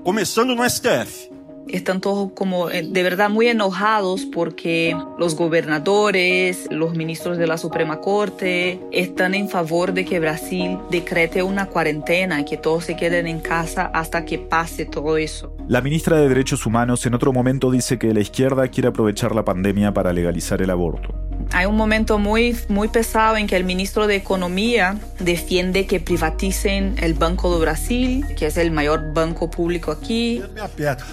começando 0.05 0.55
no 0.55 0.63
STF. 0.69 1.33
Están 1.67 1.99
todos 1.99 2.33
como 2.35 2.69
eh, 2.69 2.83
de 2.83 3.03
verdad 3.03 3.31
muy 3.31 3.49
enojados 3.49 4.27
porque 4.27 4.95
los 5.19 5.35
gobernadores, 5.35 6.69
los 6.71 6.95
ministros 6.95 7.39
de 7.39 7.47
la 7.47 7.57
Suprema 7.57 8.03
Corte 8.03 8.79
están 8.93 9.35
en 9.35 9.49
favor 9.49 9.95
de 9.95 10.05
que 10.05 10.21
Brasil 10.21 10.79
decrete 10.91 11.43
una 11.43 11.65
cuarentena 11.65 12.43
y 12.43 12.45
que 12.45 12.59
todos 12.59 12.85
se 12.85 12.95
queden 12.95 13.27
en 13.27 13.41
casa 13.41 13.87
hasta 13.95 14.27
que 14.27 14.39
pase 14.39 14.85
todo 14.85 15.17
eso. 15.17 15.57
La 15.67 15.81
ministra 15.81 16.19
de 16.19 16.29
Derechos 16.29 16.67
Humanos 16.67 17.07
en 17.07 17.15
otro 17.15 17.33
momento 17.33 17.71
dice 17.71 17.99
que 17.99 18.13
la 18.13 18.21
izquierda 18.21 18.69
quiere 18.69 18.91
aprovechar 18.91 19.35
la 19.35 19.47
pandemia 19.47 19.95
para 19.95 20.13
legalizar 20.13 20.61
el 20.61 20.69
aborto. 20.69 21.15
Hay 21.53 21.67
un 21.67 21.77
momento 21.77 22.19
muy, 22.19 22.57
muy 22.69 22.89
pesado 22.89 23.37
en 23.37 23.47
que 23.47 23.57
el 23.57 23.65
ministro 23.65 24.07
de 24.07 24.17
Economía 24.17 24.99
defiende 25.19 25.87
que 25.87 26.01
privaticen 26.01 26.97
el 27.01 27.15
Banco 27.15 27.55
de 27.55 27.61
Brasil, 27.61 28.25
que 28.37 28.47
es 28.47 28.57
el 28.57 28.71
mayor 28.71 29.13
banco 29.13 29.51
público 29.51 29.93
aquí. 29.93 30.43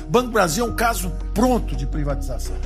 Banco 0.10 0.32
Brasil 0.32 0.64
es 0.64 0.70
un 0.70 0.76
caso 0.76 1.12
pronto 1.34 1.76
de 1.76 1.88
privatización. 1.88 2.58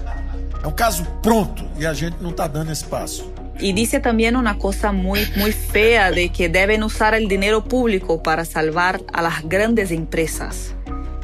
Es 0.60 0.66
un 0.66 0.74
caso 0.74 1.06
pronto 1.22 1.64
y 1.80 1.86
a 1.86 1.94
gente 1.94 2.18
no 2.22 2.30
está 2.30 2.48
dando 2.48 2.72
espacio. 2.72 3.26
Y 3.60 3.74
dice 3.74 4.00
también 4.00 4.36
una 4.36 4.58
cosa 4.58 4.92
muy, 4.92 5.22
muy 5.38 5.52
fea 5.52 6.12
de 6.12 6.30
que 6.30 6.50
deben 6.50 6.84
usar 6.84 7.14
el 7.14 7.28
dinero 7.28 7.64
público 7.64 8.22
para 8.22 8.44
salvar 8.44 9.02
a 9.14 9.22
las 9.22 9.48
grandes 9.48 9.92
empresas 9.92 10.74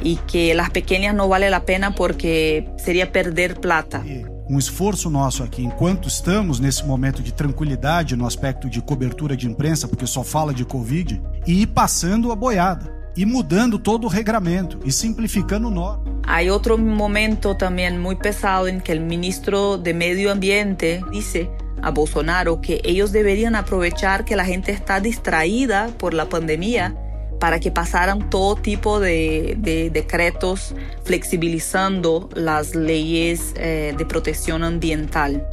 y 0.02 0.16
que 0.16 0.54
las 0.54 0.70
pequeñas 0.70 1.14
no 1.14 1.28
vale 1.28 1.50
la 1.50 1.64
pena 1.64 1.94
porque 1.94 2.70
sería 2.78 3.12
perder 3.12 3.60
plata. 3.60 4.04
Um 4.52 4.60
esforço 4.60 5.10
nosso 5.10 5.44
aqui, 5.44 5.64
enquanto 5.64 6.10
estamos 6.10 6.60
nesse 6.60 6.86
momento 6.86 7.24
de 7.24 7.32
tranquilidade 7.32 8.18
no 8.18 8.28
aspecto 8.28 8.70
de 8.70 8.82
cobertura 8.82 9.38
de 9.38 9.48
imprensa, 9.48 9.88
porque 9.88 10.06
só 10.06 10.26
fala 10.26 10.54
de 10.54 10.66
Covid, 10.66 11.22
e 11.48 11.62
ir 11.62 11.68
passando 11.68 12.34
a 12.34 12.36
boiada, 12.36 12.94
e 13.16 13.26
mudando 13.26 13.80
todo 13.80 14.04
o 14.04 14.10
regramento 14.10 14.78
e 14.84 14.92
simplificando 14.92 15.70
o 15.70 15.72
nó. 15.72 16.00
Hay 16.28 16.50
otro 16.50 16.78
momento 16.78 17.56
también 17.56 17.98
muy 17.98 18.18
pesado 18.18 18.68
en 18.68 18.82
que 18.82 18.92
el 18.92 19.00
ministro 19.00 19.78
de 19.78 19.94
Medio 19.94 20.30
Ambiente 20.30 21.02
dice 21.14 21.50
a 21.82 21.90
Bolsonaro 21.90 22.60
que 22.60 22.82
ellos 22.84 23.14
deberían 23.14 23.56
aprovechar 23.56 24.26
que 24.26 24.36
la 24.36 24.44
gente 24.44 24.74
está 24.74 25.00
distraída 25.00 25.90
por 25.98 26.14
la 26.14 26.28
pandemia 26.28 26.94
para 27.42 27.60
que 27.60 27.72
pasaran 27.72 28.20
todo 28.30 28.62
tipo 28.62 29.00
de, 29.00 29.56
de 29.58 29.90
decretos 29.90 30.76
flexibilizando 31.04 32.30
las 32.36 32.76
leyes 32.76 33.56
eh, 33.56 33.96
de 33.98 34.06
protección 34.06 34.64
ambiental. 34.64 35.44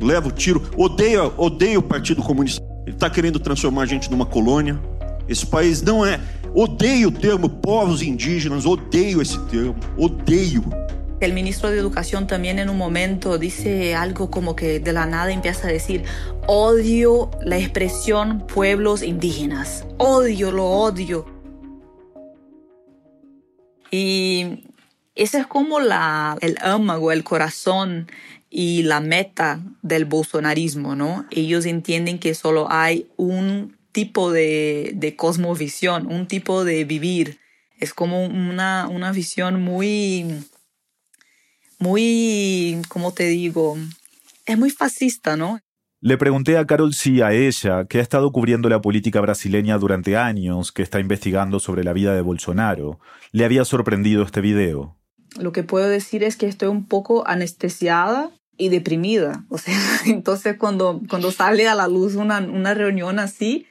Leva 0.00 0.28
o 0.28 0.30
tiro, 0.30 0.62
odeio, 0.78 1.34
odeio 1.36 1.80
o 1.80 1.82
Partido 1.82 2.22
Comunista. 2.22 2.64
Ele 2.86 2.96
está 2.96 3.10
querendo 3.10 3.38
transformar 3.38 3.82
a 3.82 3.86
gente 3.86 4.10
numa 4.10 4.24
colônia. 4.24 4.80
Esse 5.28 5.44
país 5.44 5.82
não 5.82 6.06
é. 6.06 6.18
Odeio 6.54 7.08
o 7.08 7.12
termo 7.12 7.50
povos 7.50 8.00
indígenas, 8.00 8.64
odeio 8.64 9.20
esse 9.20 9.38
termo, 9.40 9.76
odeio. 9.98 10.64
El 11.18 11.32
ministro 11.32 11.70
de 11.70 11.78
Educación 11.78 12.26
también 12.26 12.58
en 12.58 12.68
un 12.68 12.76
momento 12.76 13.38
dice 13.38 13.94
algo 13.94 14.30
como 14.30 14.54
que 14.54 14.80
de 14.80 14.92
la 14.92 15.06
nada 15.06 15.32
empieza 15.32 15.66
a 15.66 15.72
decir, 15.72 16.04
odio 16.46 17.30
la 17.42 17.56
expresión 17.56 18.46
pueblos 18.46 19.02
indígenas, 19.02 19.86
odio, 19.96 20.52
lo 20.52 20.66
odio. 20.66 21.24
Y 23.90 24.64
ese 25.14 25.38
es 25.38 25.46
como 25.46 25.80
la, 25.80 26.36
el 26.42 26.58
ámago, 26.60 27.10
el 27.10 27.24
corazón 27.24 28.10
y 28.50 28.82
la 28.82 29.00
meta 29.00 29.60
del 29.80 30.04
bolsonarismo, 30.04 30.96
¿no? 30.96 31.24
Ellos 31.30 31.64
entienden 31.64 32.18
que 32.18 32.34
solo 32.34 32.66
hay 32.70 33.08
un 33.16 33.78
tipo 33.92 34.30
de, 34.30 34.92
de 34.94 35.16
cosmovisión, 35.16 36.06
un 36.08 36.28
tipo 36.28 36.62
de 36.64 36.84
vivir. 36.84 37.40
Es 37.78 37.94
como 37.94 38.26
una, 38.26 38.86
una 38.90 39.12
visión 39.12 39.62
muy, 39.62 40.44
muy, 41.78 42.80
¿cómo 42.88 43.12
te 43.12 43.24
digo? 43.24 43.76
Es 44.46 44.58
muy 44.58 44.70
fascista, 44.70 45.36
¿no? 45.36 45.60
Le 46.00 46.18
pregunté 46.18 46.58
a 46.58 46.66
Carol 46.66 46.94
si 46.94 47.22
a 47.22 47.32
ella, 47.32 47.86
que 47.86 47.98
ha 47.98 48.02
estado 48.02 48.30
cubriendo 48.30 48.68
la 48.68 48.80
política 48.80 49.20
brasileña 49.20 49.78
durante 49.78 50.16
años, 50.16 50.70
que 50.70 50.82
está 50.82 51.00
investigando 51.00 51.58
sobre 51.58 51.84
la 51.84 51.92
vida 51.92 52.14
de 52.14 52.20
Bolsonaro, 52.20 53.00
le 53.32 53.44
había 53.44 53.64
sorprendido 53.64 54.22
este 54.22 54.40
video. 54.40 54.96
Lo 55.38 55.52
que 55.52 55.62
puedo 55.62 55.88
decir 55.88 56.22
es 56.22 56.36
que 56.36 56.46
estoy 56.46 56.68
un 56.68 56.86
poco 56.86 57.26
anestesiada 57.26 58.30
y 58.58 58.68
deprimida. 58.68 59.44
O 59.48 59.58
sea, 59.58 59.76
entonces 60.06 60.56
cuando, 60.58 61.00
cuando 61.08 61.32
sale 61.32 61.66
a 61.66 61.74
la 61.74 61.88
luz 61.88 62.14
una, 62.14 62.38
una 62.38 62.74
reunión 62.74 63.18
así, 63.18 63.66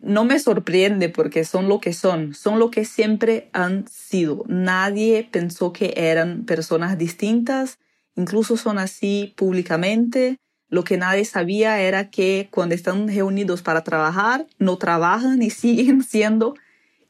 no 0.00 0.24
me 0.24 0.38
sorprende 0.38 1.08
porque 1.08 1.44
son 1.44 1.68
lo 1.68 1.80
que 1.80 1.92
son, 1.92 2.34
son 2.34 2.58
lo 2.58 2.70
que 2.70 2.84
siempre 2.84 3.50
han 3.52 3.86
sido. 3.88 4.44
Nadie 4.48 5.28
pensó 5.30 5.72
que 5.72 5.94
eran 5.96 6.44
personas 6.44 6.98
distintas, 6.98 7.78
incluso 8.16 8.56
son 8.56 8.78
así 8.78 9.34
públicamente. 9.36 10.38
Lo 10.68 10.84
que 10.84 10.96
nadie 10.96 11.24
sabía 11.24 11.80
era 11.80 12.10
que 12.10 12.48
cuando 12.50 12.74
están 12.74 13.08
reunidos 13.08 13.62
para 13.62 13.84
trabajar, 13.84 14.46
no 14.58 14.78
trabajan 14.78 15.42
y 15.42 15.50
siguen 15.50 16.02
siendo 16.02 16.54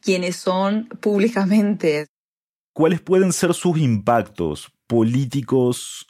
quienes 0.00 0.36
son 0.36 0.88
públicamente. 1.00 2.08
¿Cuáles 2.74 3.00
pueden 3.00 3.32
ser 3.32 3.54
sus 3.54 3.78
impactos 3.78 4.72
políticos 4.86 6.06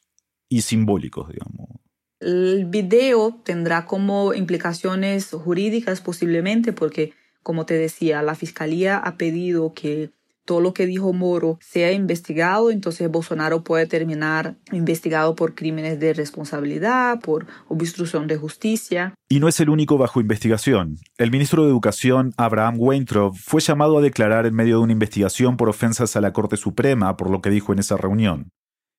y 0.48 0.62
simbólicos, 0.62 1.28
digamos? 1.28 1.81
El 2.22 2.66
video 2.66 3.40
tendrá 3.42 3.84
como 3.84 4.32
implicaciones 4.32 5.30
jurídicas 5.30 6.00
posiblemente 6.00 6.72
porque, 6.72 7.14
como 7.42 7.66
te 7.66 7.74
decía, 7.74 8.22
la 8.22 8.36
fiscalía 8.36 8.96
ha 8.96 9.16
pedido 9.16 9.74
que 9.74 10.12
todo 10.44 10.60
lo 10.60 10.72
que 10.72 10.86
dijo 10.86 11.12
Moro 11.12 11.58
sea 11.60 11.92
investigado, 11.92 12.70
entonces 12.70 13.10
Bolsonaro 13.10 13.64
puede 13.64 13.86
terminar 13.86 14.56
investigado 14.70 15.34
por 15.34 15.54
crímenes 15.54 15.98
de 15.98 16.14
responsabilidad, 16.14 17.20
por 17.20 17.46
obstrucción 17.68 18.28
de 18.28 18.36
justicia. 18.36 19.14
Y 19.28 19.40
no 19.40 19.48
es 19.48 19.58
el 19.58 19.70
único 19.70 19.98
bajo 19.98 20.20
investigación. 20.20 20.98
El 21.18 21.30
ministro 21.32 21.64
de 21.64 21.70
Educación, 21.70 22.32
Abraham 22.36 22.76
Weintraub, 22.78 23.34
fue 23.36 23.60
llamado 23.60 23.98
a 23.98 24.02
declarar 24.02 24.46
en 24.46 24.54
medio 24.54 24.78
de 24.78 24.84
una 24.84 24.92
investigación 24.92 25.56
por 25.56 25.68
ofensas 25.68 26.14
a 26.14 26.20
la 26.20 26.32
Corte 26.32 26.56
Suprema 26.56 27.16
por 27.16 27.30
lo 27.30 27.40
que 27.40 27.50
dijo 27.50 27.72
en 27.72 27.80
esa 27.80 27.96
reunión 27.96 28.52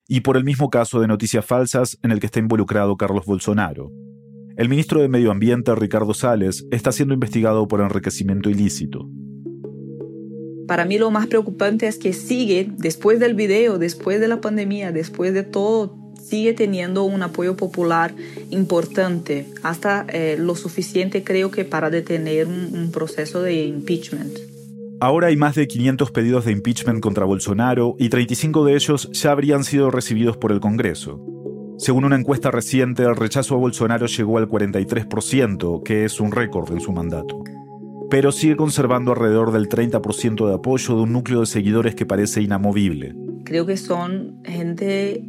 y 0.08 0.22
por 0.22 0.38
el 0.38 0.44
mismo 0.44 0.70
caso 0.70 1.00
de 1.00 1.08
noticias 1.08 1.46
falsas 1.46 1.98
en 2.04 2.12
el 2.12 2.20
que 2.20 2.26
está 2.26 2.40
involucrado 2.40 2.98
Carlos 2.98 3.26
Bolsonaro. 3.26 3.92
El 4.56 4.70
ministro 4.70 5.02
de 5.02 5.10
Medio 5.10 5.32
Ambiente, 5.32 5.74
Ricardo 5.74 6.14
Sales, 6.14 6.66
está 6.72 6.92
siendo 6.92 7.14
investigado 7.14 7.68
por 7.68 7.82
enriquecimiento 7.82 8.50
ilícito. 8.50 9.10
Para 10.68 10.86
mí 10.86 10.98
lo 10.98 11.10
más 11.10 11.28
preocupante 11.28 11.88
es 11.88 11.98
que 11.98 12.14
sigue, 12.14 12.70
después 12.78 13.20
del 13.20 13.34
video, 13.34 13.80
después 13.80 14.20
de 14.20 14.28
la 14.28 14.42
pandemia, 14.42 14.92
después 14.92 15.34
de 15.34 15.44
todo, 15.44 15.98
sigue 16.22 16.54
teniendo 16.54 17.04
un 17.04 17.24
apoyo 17.24 17.58
popular 17.58 18.14
importante, 18.50 19.48
hasta 19.64 20.06
eh, 20.10 20.38
lo 20.40 20.56
suficiente 20.56 21.24
creo 21.24 21.52
que 21.52 21.66
para 21.66 21.90
detener 21.90 22.48
un 22.48 22.92
proceso 22.92 23.42
de 23.42 23.66
impeachment. 23.66 24.53
Ahora 25.04 25.28
hay 25.28 25.36
más 25.36 25.56
de 25.56 25.68
500 25.68 26.12
pedidos 26.12 26.46
de 26.46 26.54
impeachment 26.54 27.02
contra 27.02 27.26
Bolsonaro 27.26 27.98
y 28.00 28.08
35 28.08 28.64
de 28.64 28.76
ellos 28.76 29.10
ya 29.12 29.32
habrían 29.32 29.66
sido 29.66 29.92
recibidos 29.92 30.38
por 30.38 30.54
el 30.54 30.62
Congreso. 30.62 31.20
Según 31.78 32.06
una 32.06 32.16
encuesta 32.16 32.52
reciente, 32.52 33.04
el 33.04 33.18
rechazo 33.18 33.56
a 33.56 33.58
Bolsonaro 33.58 34.06
llegó 34.06 34.38
al 34.38 34.48
43%, 34.48 35.84
que 35.84 36.06
es 36.06 36.22
un 36.22 36.32
récord 36.32 36.72
en 36.72 36.80
su 36.80 36.94
mandato. 36.94 37.44
Pero 38.10 38.32
sigue 38.32 38.56
conservando 38.56 39.12
alrededor 39.12 39.52
del 39.52 39.68
30% 39.68 40.48
de 40.48 40.54
apoyo 40.54 40.96
de 40.96 41.02
un 41.02 41.12
núcleo 41.12 41.42
de 41.42 41.48
seguidores 41.48 41.96
que 41.96 42.06
parece 42.06 42.42
inamovible. 42.42 43.14
Creo 43.44 43.66
que 43.66 43.76
son 43.76 44.42
gente 44.46 45.22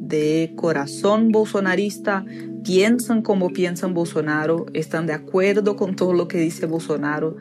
de 0.00 0.52
corazón 0.56 1.30
bolsonarista, 1.30 2.24
piensan 2.64 3.22
como 3.22 3.50
piensan 3.50 3.94
Bolsonaro, 3.94 4.66
están 4.74 5.06
de 5.06 5.12
acuerdo 5.12 5.76
con 5.76 5.94
todo 5.94 6.12
lo 6.12 6.26
que 6.26 6.38
dice 6.38 6.66
Bolsonaro 6.66 7.36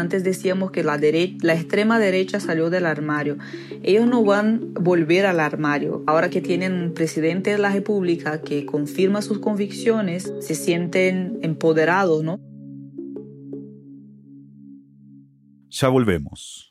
antes 0.00 0.24
decíamos 0.24 0.70
que 0.70 0.82
la, 0.82 0.98
la 0.98 1.54
extrema 1.54 1.98
derecha 1.98 2.40
salió 2.40 2.70
del 2.70 2.86
armario. 2.86 3.38
Ellos 3.82 4.06
no 4.06 4.24
van 4.24 4.72
a 4.74 4.80
volver 4.80 5.26
al 5.26 5.40
armario. 5.40 6.02
Ahora 6.06 6.30
que 6.30 6.40
tienen 6.40 6.72
un 6.72 6.94
presidente 6.94 7.50
de 7.50 7.58
la 7.58 7.70
República 7.70 8.42
que 8.42 8.66
confirma 8.66 9.22
sus 9.22 9.38
convicciones, 9.38 10.32
se 10.40 10.54
sienten 10.54 11.38
empoderados, 11.42 12.24
¿no? 12.24 12.40
Ya 15.70 15.88
volvemos. 15.88 16.69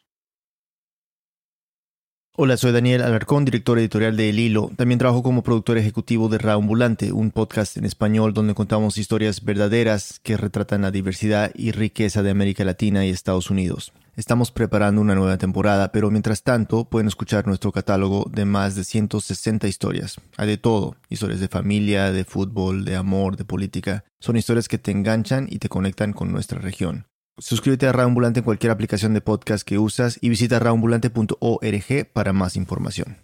Hola, 2.41 2.55
soy 2.55 2.71
Daniel 2.71 3.01
Alarcón, 3.01 3.43
director 3.43 3.77
editorial 3.79 4.15
de 4.15 4.29
El 4.29 4.39
Hilo. 4.39 4.71
También 4.77 4.97
trabajo 4.97 5.23
como 5.23 5.43
productor 5.43 5.77
ejecutivo 5.77 6.29
de 6.29 6.37
Raambulante, 6.37 7.11
un 7.11 7.31
podcast 7.31 7.75
en 7.75 7.83
español 7.83 8.33
donde 8.33 8.53
contamos 8.53 8.97
historias 8.97 9.43
verdaderas 9.43 10.21
que 10.23 10.37
retratan 10.37 10.83
la 10.83 10.89
diversidad 10.89 11.51
y 11.53 11.71
riqueza 11.71 12.23
de 12.23 12.29
América 12.29 12.63
Latina 12.63 13.05
y 13.05 13.09
Estados 13.09 13.49
Unidos. 13.49 13.91
Estamos 14.15 14.51
preparando 14.51 15.01
una 15.01 15.15
nueva 15.15 15.37
temporada, 15.37 15.91
pero 15.91 16.11
mientras 16.11 16.41
tanto 16.41 16.85
pueden 16.85 17.09
escuchar 17.09 17.45
nuestro 17.45 17.73
catálogo 17.73 18.25
de 18.31 18.45
más 18.45 18.73
de 18.73 18.85
160 18.85 19.67
historias. 19.67 20.15
Hay 20.37 20.47
de 20.47 20.57
todo, 20.57 20.95
historias 21.09 21.41
de 21.41 21.49
familia, 21.49 22.13
de 22.13 22.23
fútbol, 22.23 22.85
de 22.85 22.95
amor, 22.95 23.35
de 23.35 23.43
política. 23.43 24.05
Son 24.21 24.37
historias 24.37 24.69
que 24.69 24.77
te 24.77 24.91
enganchan 24.91 25.49
y 25.51 25.59
te 25.59 25.67
conectan 25.67 26.13
con 26.13 26.31
nuestra 26.31 26.57
región. 26.57 27.08
Suscríbete 27.39 27.87
a 27.87 27.91
Raambulante 27.91 28.39
en 28.39 28.45
cualquier 28.45 28.71
aplicación 28.71 29.13
de 29.13 29.21
podcast 29.21 29.65
que 29.65 29.79
usas 29.79 30.19
y 30.21 30.29
visita 30.29 30.59
raambulante.org 30.59 32.11
para 32.13 32.33
más 32.33 32.55
información. 32.55 33.17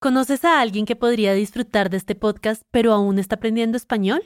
¿Conoces 0.00 0.44
a 0.44 0.60
alguien 0.60 0.84
que 0.84 0.96
podría 0.96 1.32
disfrutar 1.32 1.88
de 1.88 1.96
este 1.96 2.14
podcast 2.14 2.62
pero 2.70 2.92
aún 2.92 3.18
está 3.18 3.36
aprendiendo 3.36 3.76
español? 3.76 4.22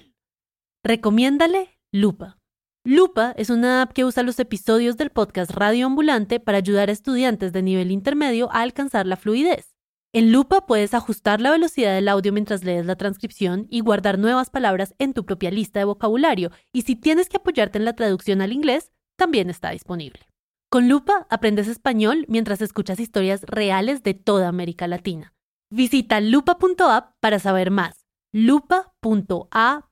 Recomiéndale 0.82 1.78
Lupa. 1.92 2.38
Lupa 2.84 3.32
es 3.36 3.50
una 3.50 3.82
app 3.82 3.92
que 3.92 4.04
usa 4.04 4.22
los 4.22 4.40
episodios 4.40 4.96
del 4.96 5.10
podcast 5.10 5.50
Radio 5.52 5.86
Ambulante 5.86 6.40
para 6.40 6.58
ayudar 6.58 6.88
a 6.88 6.92
estudiantes 6.92 7.52
de 7.52 7.62
nivel 7.62 7.90
intermedio 7.90 8.50
a 8.50 8.62
alcanzar 8.62 9.06
la 9.06 9.16
fluidez. 9.16 9.77
En 10.18 10.32
Lupa 10.32 10.66
puedes 10.66 10.94
ajustar 10.94 11.40
la 11.40 11.52
velocidad 11.52 11.94
del 11.94 12.08
audio 12.08 12.32
mientras 12.32 12.64
lees 12.64 12.86
la 12.86 12.96
transcripción 12.96 13.68
y 13.70 13.82
guardar 13.82 14.18
nuevas 14.18 14.50
palabras 14.50 14.92
en 14.98 15.14
tu 15.14 15.24
propia 15.24 15.52
lista 15.52 15.78
de 15.78 15.84
vocabulario, 15.84 16.50
y 16.72 16.82
si 16.82 16.96
tienes 16.96 17.28
que 17.28 17.36
apoyarte 17.36 17.78
en 17.78 17.84
la 17.84 17.92
traducción 17.92 18.40
al 18.40 18.52
inglés, 18.52 18.90
también 19.16 19.48
está 19.48 19.70
disponible. 19.70 20.18
Con 20.70 20.88
Lupa 20.88 21.28
aprendes 21.30 21.68
español 21.68 22.24
mientras 22.26 22.60
escuchas 22.62 22.98
historias 22.98 23.42
reales 23.44 24.02
de 24.02 24.14
toda 24.14 24.48
América 24.48 24.88
Latina. 24.88 25.34
Visita 25.70 26.20
lupa.app 26.20 27.12
para 27.20 27.38
saber 27.38 27.70
más. 27.70 28.04
lupa.app 28.32 29.84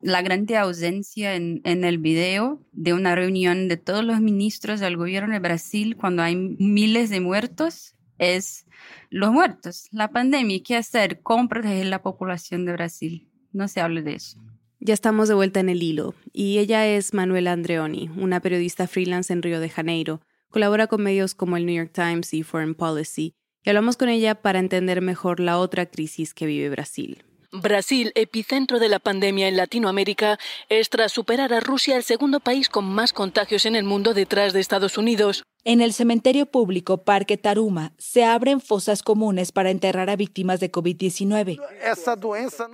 la 0.00 0.22
gran 0.22 0.46
ausencia 0.54 1.34
en, 1.34 1.60
el 1.64 1.98
video 1.98 2.60
de 2.72 2.94
una 2.94 3.14
reunión 3.14 3.68
de 3.68 3.76
todos 3.76 4.04
los 4.04 4.20
ministros 4.20 4.80
del 4.80 4.96
gobierno 4.96 5.34
de 5.34 5.40
Brasil 5.40 5.96
cuando 5.96 6.22
hay 6.22 6.36
miles 6.36 7.10
de 7.10 7.20
muertos 7.20 7.94
es 8.18 8.66
los 9.10 9.32
muertos, 9.32 9.88
la 9.92 10.08
pandemia, 10.08 10.62
qué 10.64 10.76
hacer, 10.76 11.20
cómo 11.22 11.48
proteger 11.48 11.86
la 11.86 12.02
población 12.02 12.64
de 12.64 12.72
Brasil. 12.72 13.28
No 13.52 13.68
se 13.68 13.80
habla 13.80 14.02
de 14.02 14.14
eso. 14.14 14.38
Ya 14.78 14.94
estamos 14.94 15.28
de 15.28 15.34
vuelta 15.34 15.60
en 15.60 15.68
el 15.68 15.82
hilo 15.82 16.14
y 16.32 16.58
ella 16.58 16.86
es 16.86 17.12
Manuela 17.12 17.52
Andreoni, 17.52 18.10
una 18.16 18.40
periodista 18.40 18.86
freelance 18.86 19.32
en 19.32 19.42
Río 19.42 19.60
de 19.60 19.68
Janeiro. 19.68 20.20
Colabora 20.48 20.86
con 20.86 21.02
medios 21.02 21.34
como 21.34 21.56
el 21.56 21.66
New 21.66 21.76
York 21.76 21.92
Times 21.92 22.32
y 22.32 22.42
Foreign 22.42 22.74
Policy 22.74 23.34
y 23.62 23.68
hablamos 23.68 23.98
con 23.98 24.08
ella 24.08 24.40
para 24.40 24.58
entender 24.58 25.02
mejor 25.02 25.38
la 25.38 25.58
otra 25.58 25.86
crisis 25.86 26.32
que 26.32 26.46
vive 26.46 26.70
Brasil, 26.70 27.22
Brasil, 27.52 28.12
epicentro 28.14 28.78
de 28.78 28.88
la 28.88 29.00
pandemia 29.00 29.48
en 29.48 29.56
Latinoamérica, 29.56 30.38
es 30.68 30.88
tras 30.88 31.10
superar 31.10 31.52
a 31.52 31.58
Rusia 31.58 31.96
el 31.96 32.04
segundo 32.04 32.38
país 32.38 32.68
con 32.68 32.84
más 32.84 33.12
contagios 33.12 33.66
en 33.66 33.74
el 33.74 33.82
mundo 33.82 34.14
detrás 34.14 34.52
de 34.52 34.60
Estados 34.60 34.96
Unidos. 34.96 35.42
En 35.64 35.80
el 35.80 35.92
cementerio 35.92 36.46
público 36.46 36.98
Parque 36.98 37.36
Taruma 37.36 37.92
se 37.98 38.24
abren 38.24 38.60
fosas 38.60 39.02
comunes 39.02 39.50
para 39.50 39.70
enterrar 39.70 40.10
a 40.10 40.16
víctimas 40.16 40.60
de 40.60 40.70
COVID-19. 40.70 41.60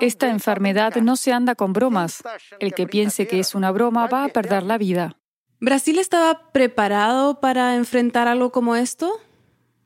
Esta 0.00 0.28
enfermedad 0.28 0.94
no 0.96 1.16
se 1.16 1.32
anda 1.32 1.54
con 1.54 1.72
bromas. 1.72 2.22
El 2.60 2.74
que 2.74 2.86
piense 2.86 3.26
que 3.26 3.40
es 3.40 3.54
una 3.54 3.70
broma 3.70 4.08
va 4.08 4.24
a 4.24 4.28
perder 4.28 4.62
la 4.62 4.76
vida. 4.76 5.18
¿Brasil 5.58 5.98
estaba 5.98 6.52
preparado 6.52 7.40
para 7.40 7.76
enfrentar 7.76 8.28
algo 8.28 8.52
como 8.52 8.76
esto? 8.76 9.10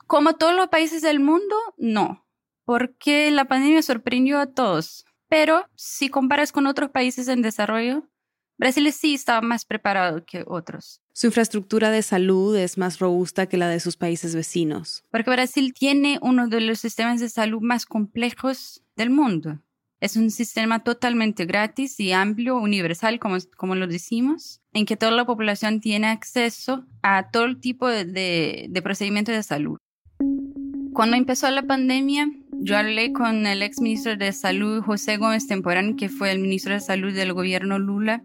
Como 0.09 0.35
todos 0.35 0.57
los 0.57 0.67
países 0.67 1.01
del 1.03 1.21
mundo, 1.21 1.55
no 1.79 2.27
porque 2.71 3.33
la 3.33 3.47
pandemia 3.47 3.83
sorprendió 3.83 4.39
a 4.39 4.47
todos. 4.47 5.05
Pero 5.29 5.65
si 5.75 6.09
comparas 6.09 6.53
con 6.53 6.69
otros 6.69 6.91
países 6.91 7.27
en 7.27 7.43
desarrollo, 7.43 8.09
Brasil 8.59 8.93
sí 8.93 9.15
estaba 9.15 9.41
más 9.41 9.65
preparado 9.65 10.25
que 10.25 10.45
otros. 10.47 11.03
Su 11.13 11.27
infraestructura 11.27 11.91
de 11.91 12.03
salud 12.03 12.55
es 12.55 12.79
más 12.79 13.01
robusta 13.01 13.47
que 13.47 13.57
la 13.57 13.67
de 13.67 13.81
sus 13.81 13.97
países 13.97 14.37
vecinos. 14.37 15.03
Porque 15.11 15.31
Brasil 15.31 15.75
tiene 15.75 16.21
uno 16.23 16.47
de 16.47 16.61
los 16.61 16.79
sistemas 16.79 17.19
de 17.19 17.29
salud 17.29 17.61
más 17.61 17.87
complejos 17.87 18.85
del 18.95 19.11
mundo. 19.11 19.59
Es 19.99 20.15
un 20.15 20.31
sistema 20.31 20.85
totalmente 20.85 21.47
gratis 21.47 21.99
y 21.99 22.13
amplio, 22.13 22.57
universal, 22.57 23.19
como, 23.19 23.39
como 23.57 23.75
lo 23.75 23.89
decimos, 23.89 24.61
en 24.73 24.87
que 24.87 24.97
toda 24.97 25.11
la 25.11 25.27
población 25.27 25.81
tiene 25.81 26.07
acceso 26.07 26.87
a 27.03 27.33
todo 27.33 27.57
tipo 27.57 27.89
de, 27.89 28.05
de, 28.05 28.67
de 28.71 28.83
procedimientos 28.83 29.35
de 29.35 29.43
salud. 29.43 29.77
Cuando 30.93 31.17
empezó 31.17 31.49
la 31.51 31.63
pandemia, 31.63 32.31
yo 32.53 32.77
hablé 32.77 33.13
con 33.13 33.47
el 33.47 33.63
ex 33.63 33.81
ministro 33.81 34.17
de 34.17 34.33
Salud, 34.33 34.83
José 34.83 35.19
Gómez 35.19 35.47
Temporán, 35.47 35.95
que 35.95 36.09
fue 36.09 36.33
el 36.33 36.41
ministro 36.41 36.75
de 36.75 36.81
Salud 36.81 37.15
del 37.15 37.33
gobierno 37.33 37.79
Lula. 37.79 38.23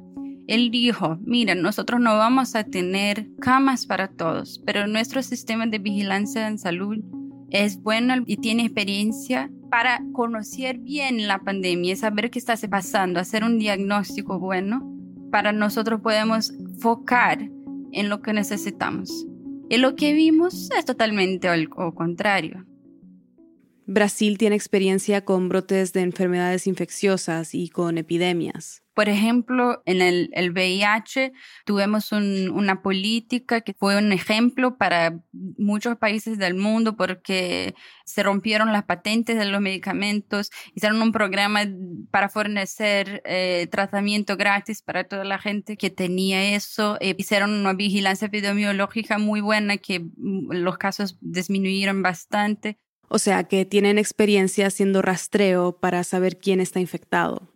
Él 0.48 0.72
dijo, 0.72 1.20
mira, 1.22 1.54
nosotros 1.54 2.02
no 2.02 2.18
vamos 2.18 2.56
a 2.56 2.64
tener 2.64 3.28
camas 3.40 3.86
para 3.86 4.08
todos, 4.08 4.62
pero 4.66 4.88
nuestro 4.88 5.22
sistema 5.22 5.68
de 5.68 5.78
vigilancia 5.78 6.48
en 6.48 6.58
salud 6.58 6.98
es 7.52 7.82
bueno 7.82 8.16
y 8.26 8.38
tiene 8.38 8.64
experiencia 8.64 9.52
para 9.70 10.02
conocer 10.12 10.80
bien 10.80 11.28
la 11.28 11.40
pandemia, 11.40 11.96
saber 11.96 12.32
qué 12.32 12.40
está 12.40 12.56
pasando, 12.68 13.20
hacer 13.20 13.44
un 13.44 13.60
diagnóstico 13.60 14.40
bueno, 14.40 14.92
para 15.32 15.52
nosotros 15.52 16.02
podemos 16.02 16.54
focar 16.80 17.48
en 17.92 18.10
lo 18.10 18.22
que 18.22 18.34
necesitamos. 18.34 19.28
Y 19.70 19.78
lo 19.78 19.96
que 19.96 20.14
vimos 20.14 20.70
es 20.78 20.86
totalmente 20.86 21.48
al 21.48 21.70
contrario. 21.70 22.66
Brasil 23.88 24.38
tiene 24.38 24.56
experiencia 24.56 25.24
con 25.26 25.50
brotes 25.50 25.94
de 25.94 26.02
enfermedades 26.02 26.68
infecciosas 26.68 27.54
y 27.54 27.70
con 27.70 27.98
epidemias. 27.98 28.86
Por 28.96 29.10
ejemplo, 29.10 29.84
en 29.86 30.02
el, 30.02 30.52
VIH 30.54 31.34
tuvimos 31.66 32.14
un, 32.14 32.50
una 32.50 32.82
política 32.82 33.60
que 33.60 33.74
fue 33.74 33.98
un 33.98 34.14
ejemplo 34.14 34.78
para 34.78 35.20
muchos 35.34 35.98
países 35.98 36.38
del 36.38 36.56
mundo 36.56 36.96
porque 36.96 37.76
se 38.06 38.24
rompieron 38.24 38.72
las 38.72 38.86
patentes 38.86 39.38
de 39.38 39.46
los 39.46 39.60
medicamentos, 39.60 40.50
hicieron 40.74 41.02
un 41.02 41.12
programa 41.12 41.68
para 42.10 42.30
fornecer 42.30 43.22
eh, 43.26 43.68
tratamiento 43.70 44.38
gratis 44.38 44.82
para 44.82 45.04
toda 45.04 45.26
la 45.26 45.40
gente 45.40 45.76
que 45.76 45.90
tenía 45.90 46.56
eso, 46.56 46.98
eh, 47.02 47.16
hicieron 47.18 47.52
una 47.52 47.74
vigilancia 47.74 48.28
epidemiológica 48.28 49.18
muy 49.18 49.42
buena 49.42 49.76
que 49.76 50.00
mm, 50.00 50.54
los 50.54 50.78
casos 50.78 51.18
disminuyeron 51.20 52.02
bastante. 52.02 52.80
O 53.08 53.20
sea, 53.20 53.44
que 53.44 53.66
tienen 53.66 53.98
experiencia 53.98 54.68
haciendo 54.68 55.02
rastreo 55.02 55.78
para 55.78 56.04
saber 56.04 56.38
quién 56.38 56.60
está 56.60 56.80
infectado. 56.80 57.54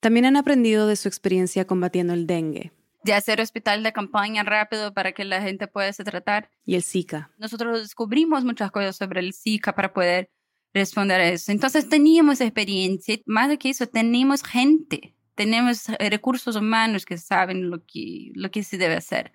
También 0.00 0.26
han 0.26 0.36
aprendido 0.36 0.86
de 0.86 0.96
su 0.96 1.08
experiencia 1.08 1.66
combatiendo 1.66 2.14
el 2.14 2.26
dengue. 2.26 2.72
De 3.04 3.14
hacer 3.14 3.40
hospital 3.40 3.82
de 3.82 3.92
campaña 3.92 4.42
rápido 4.42 4.92
para 4.92 5.12
que 5.12 5.24
la 5.24 5.40
gente 5.40 5.66
pueda 5.66 5.92
se 5.92 6.04
tratar. 6.04 6.50
Y 6.64 6.74
el 6.74 6.82
Zika. 6.82 7.30
Nosotros 7.38 7.80
descubrimos 7.80 8.44
muchas 8.44 8.70
cosas 8.70 8.96
sobre 8.96 9.20
el 9.20 9.32
Zika 9.32 9.74
para 9.74 9.92
poder 9.92 10.30
responder 10.74 11.20
a 11.20 11.28
eso. 11.28 11.52
Entonces 11.52 11.88
teníamos 11.88 12.40
experiencia. 12.40 13.18
Más 13.26 13.56
que 13.58 13.70
eso, 13.70 13.86
tenemos 13.86 14.42
gente. 14.42 15.14
Tenemos 15.34 15.86
recursos 15.98 16.56
humanos 16.56 17.06
que 17.06 17.16
saben 17.16 17.70
lo 17.70 17.84
que, 17.86 18.32
lo 18.34 18.50
que 18.50 18.62
se 18.64 18.76
debe 18.76 18.94
hacer 18.94 19.32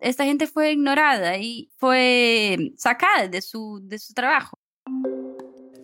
esta 0.00 0.24
gente 0.24 0.46
fue 0.46 0.72
ignorada 0.72 1.36
y 1.38 1.70
fue 1.76 2.72
sacada 2.76 3.28
de 3.28 3.42
su, 3.42 3.80
de 3.82 3.98
su 3.98 4.14
trabajo. 4.14 4.58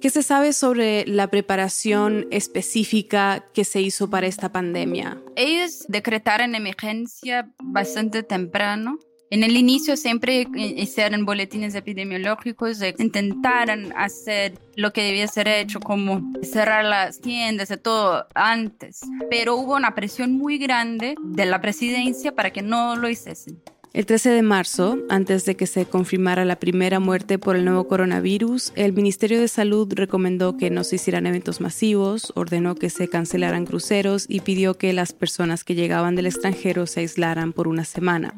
¿Qué 0.03 0.11
se 0.11 0.25
sabe 0.25 0.53
sobre 0.53 1.07
la 1.07 1.29
preparación 1.29 2.27
específica 2.33 3.45
que 3.55 3.65
se 3.65 3.81
hizo 3.81 4.11
para 4.11 4.27
esta 4.27 4.51
pandemia? 4.51 5.23
Ellos 5.37 5.85
decretaron 5.87 6.57
emergencia 6.57 7.49
bastante 7.63 8.25
temprano. 8.25 8.99
En 9.31 9.45
el 9.45 9.57
inicio 9.57 9.97
siempre 9.97 10.49
hicieron 10.57 11.25
boletines 11.25 11.77
epidemiológicos, 11.77 12.83
intentaron 12.99 13.93
hacer 13.97 14.59
lo 14.75 14.93
que 14.93 15.05
debía 15.05 15.29
ser 15.29 15.47
hecho, 15.47 15.79
como 15.79 16.33
cerrar 16.43 16.85
las 16.85 17.21
tiendas 17.21 17.71
y 17.71 17.77
todo 17.77 18.27
antes. 18.35 19.03
Pero 19.31 19.55
hubo 19.55 19.77
una 19.77 19.95
presión 19.95 20.33
muy 20.33 20.59
grande 20.59 21.15
de 21.23 21.47
la 21.47 21.61
presidencia 21.61 22.35
para 22.35 22.51
que 22.51 22.63
no 22.63 22.97
lo 22.97 23.09
hiciesen. 23.09 23.63
El 23.95 24.07
13 24.07 24.31
de 24.31 24.41
marzo, 24.41 24.99
antes 25.11 25.45
de 25.45 25.55
que 25.55 25.67
se 25.67 25.85
confirmara 25.85 26.47
la 26.47 26.57
primera 26.57 26.99
muerte 26.99 27.39
por 27.39 27.57
el 27.57 27.67
nuevo 27.67 27.87
coronavirus, 27.89 28.73
el 28.75 28.95
Ministerio 28.95 29.39
de 29.39 29.49
Salud 29.49 29.87
recomendó 29.95 30.57
que 30.57 30.71
no 30.71 30.83
se 30.83 30.97
hicieran 30.97 31.27
eventos 31.27 31.61
masivos, 31.61 32.33
ordenó 32.35 32.75
que 32.75 32.89
se 32.89 33.09
cancelaran 33.09 33.67
cruceros 33.67 34.25
y 34.31 34.41
pidió 34.41 34.79
que 34.79 34.95
las 34.95 35.13
personas 35.13 35.63
que 35.63 35.75
llegaban 35.75 36.17
del 36.17 36.25
extranjero 36.25 36.87
se 36.87 37.01
aislaran 37.01 37.53
por 37.53 37.69
una 37.69 37.85
semana. 37.85 38.33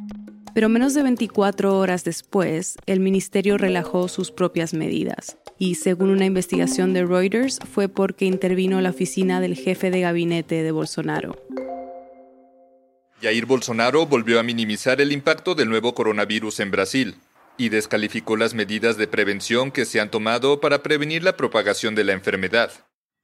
Pero 0.55 0.69
menos 0.69 0.93
de 0.93 1.05
24 1.05 1.79
horas 1.79 2.03
después, 2.03 2.77
el 2.87 2.99
ministerio 2.99 3.57
relajó 3.57 4.09
sus 4.09 4.33
propias 4.33 4.75
medidas. 4.75 5.37
Y 5.57 5.77
según 5.77 6.11
una 6.11 6.25
investigación 6.25 6.93
de 6.93 7.05
Reuters, 7.05 7.61
fue 7.73 7.88
porque 7.88 8.25
intervino 8.25 8.81
la 8.81 8.90
oficina 8.90 9.40
del 9.40 9.55
jefe 9.55 9.93
de 9.93 10.01
gabinete 10.01 10.64
de 10.64 10.73
Bolsonaro. 10.73 11.37
Jair 13.25 13.47
Bolsonaro 13.47 14.05
volvió 14.05 14.39
a 14.39 14.43
minimizar 14.43 15.01
el 15.01 15.11
impacto 15.11 15.55
del 15.55 15.71
nuevo 15.71 15.95
coronavirus 15.95 16.61
en 16.61 16.71
Brasil 16.71 17.17
y 17.57 17.71
descalificó 17.71 18.37
las 18.37 18.53
medidas 18.53 18.99
de 18.99 19.07
prevención 19.07 19.73
que 19.73 19.87
se 19.87 19.99
han 19.99 20.11
tomado 20.11 20.61
para 20.61 20.83
prevenir 20.83 21.23
la 21.23 21.35
propagación 21.35 21.95
de 21.95 22.05
la 22.05 22.13
enfermedad. 22.13 22.71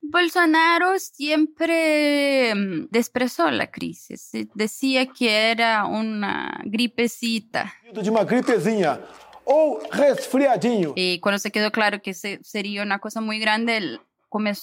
Bolsonaro 0.01 0.99
siempre 0.99 2.55
mm, 2.55 2.87
desprezó 2.91 3.51
la 3.51 3.71
crisis. 3.71 4.31
Decía 4.55 5.05
que 5.05 5.51
era 5.51 5.85
una 5.85 6.63
gripecita. 6.65 7.75
una 7.95 8.25
gripezinha 8.25 9.01
o 9.45 9.81
resfriadinho. 9.93 10.95
Y 10.97 11.21
cuando 11.21 11.39
se 11.39 11.51
quedó 11.51 11.71
claro 11.73 12.01
que 12.01 12.15
sería 12.15 12.83
una 12.83 13.01
cosa 13.01 13.21
muy 13.21 13.39
grande, 13.39 13.99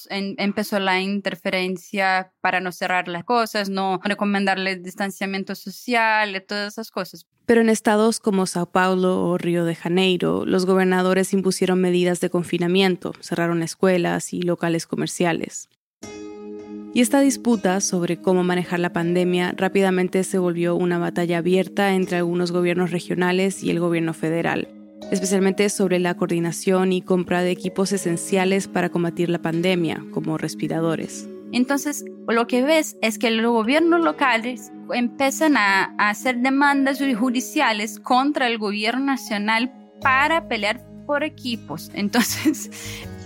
empezó 0.10 0.80
la 0.80 1.02
interferencia 1.02 2.32
para 2.42 2.60
no 2.60 2.72
cerrar 2.72 3.08
las 3.08 3.24
cosas, 3.24 3.70
no 3.70 4.00
recomendarle 4.04 4.78
distanciamiento 4.78 5.56
social, 5.56 6.44
todas 6.48 6.74
esas 6.74 6.92
cosas. 6.92 7.26
Pero 7.46 7.62
en 7.62 7.70
estados 7.70 8.20
como 8.20 8.46
Sao 8.46 8.66
Paulo 8.66 9.24
o 9.26 9.38
Río 9.38 9.66
de 9.66 9.76
Janeiro, 9.76 10.46
los 10.46 10.66
gobernadores 10.66 11.34
impusieron 11.34 11.80
medidas 11.80 12.20
de 12.20 12.30
confinamiento, 12.30 13.14
cerraron 13.22 13.64
escuelas 13.64 14.34
y 14.34 14.42
locales 14.42 14.88
comerciales. 14.88 15.70
Y 16.94 17.02
esta 17.02 17.20
disputa 17.20 17.80
sobre 17.80 18.18
cómo 18.18 18.44
manejar 18.44 18.80
la 18.80 18.92
pandemia 18.92 19.54
rápidamente 19.56 20.24
se 20.24 20.40
volvió 20.40 20.76
una 20.76 20.98
batalla 20.98 21.38
abierta 21.38 21.94
entre 21.94 22.18
algunos 22.18 22.52
gobiernos 22.52 22.92
regionales 22.92 23.64
y 23.64 23.70
el 23.70 23.80
gobierno 23.80 24.14
federal 24.14 24.77
especialmente 25.12 25.70
sobre 25.70 26.00
la 26.00 26.16
coordinación 26.16 26.94
y 26.94 27.02
compra 27.02 27.42
de 27.42 27.52
equipos 27.52 27.92
esenciales 27.92 28.68
para 28.68 28.90
combatir 28.90 29.30
la 29.30 29.40
pandemia, 29.40 30.04
como 30.12 30.38
respiradores. 30.38 31.28
Entonces, 31.52 32.04
lo 32.28 32.46
que 32.48 32.62
ves 32.62 32.98
es 33.02 33.18
que 33.18 33.32
los 33.32 33.52
gobiernos 33.52 34.02
locales 34.02 34.72
empiezan 34.94 35.56
a, 35.56 35.96
hacer 35.98 36.38
demandas 36.38 37.02
judiciales 37.18 38.00
contra 38.00 38.48
el 38.48 38.58
gobierno 38.58 39.06
nacional 39.06 39.72
para 40.02 40.48
pelear 40.48 40.84
por 41.06 41.24
equipos. 41.24 41.90
Entonces, 41.94 42.70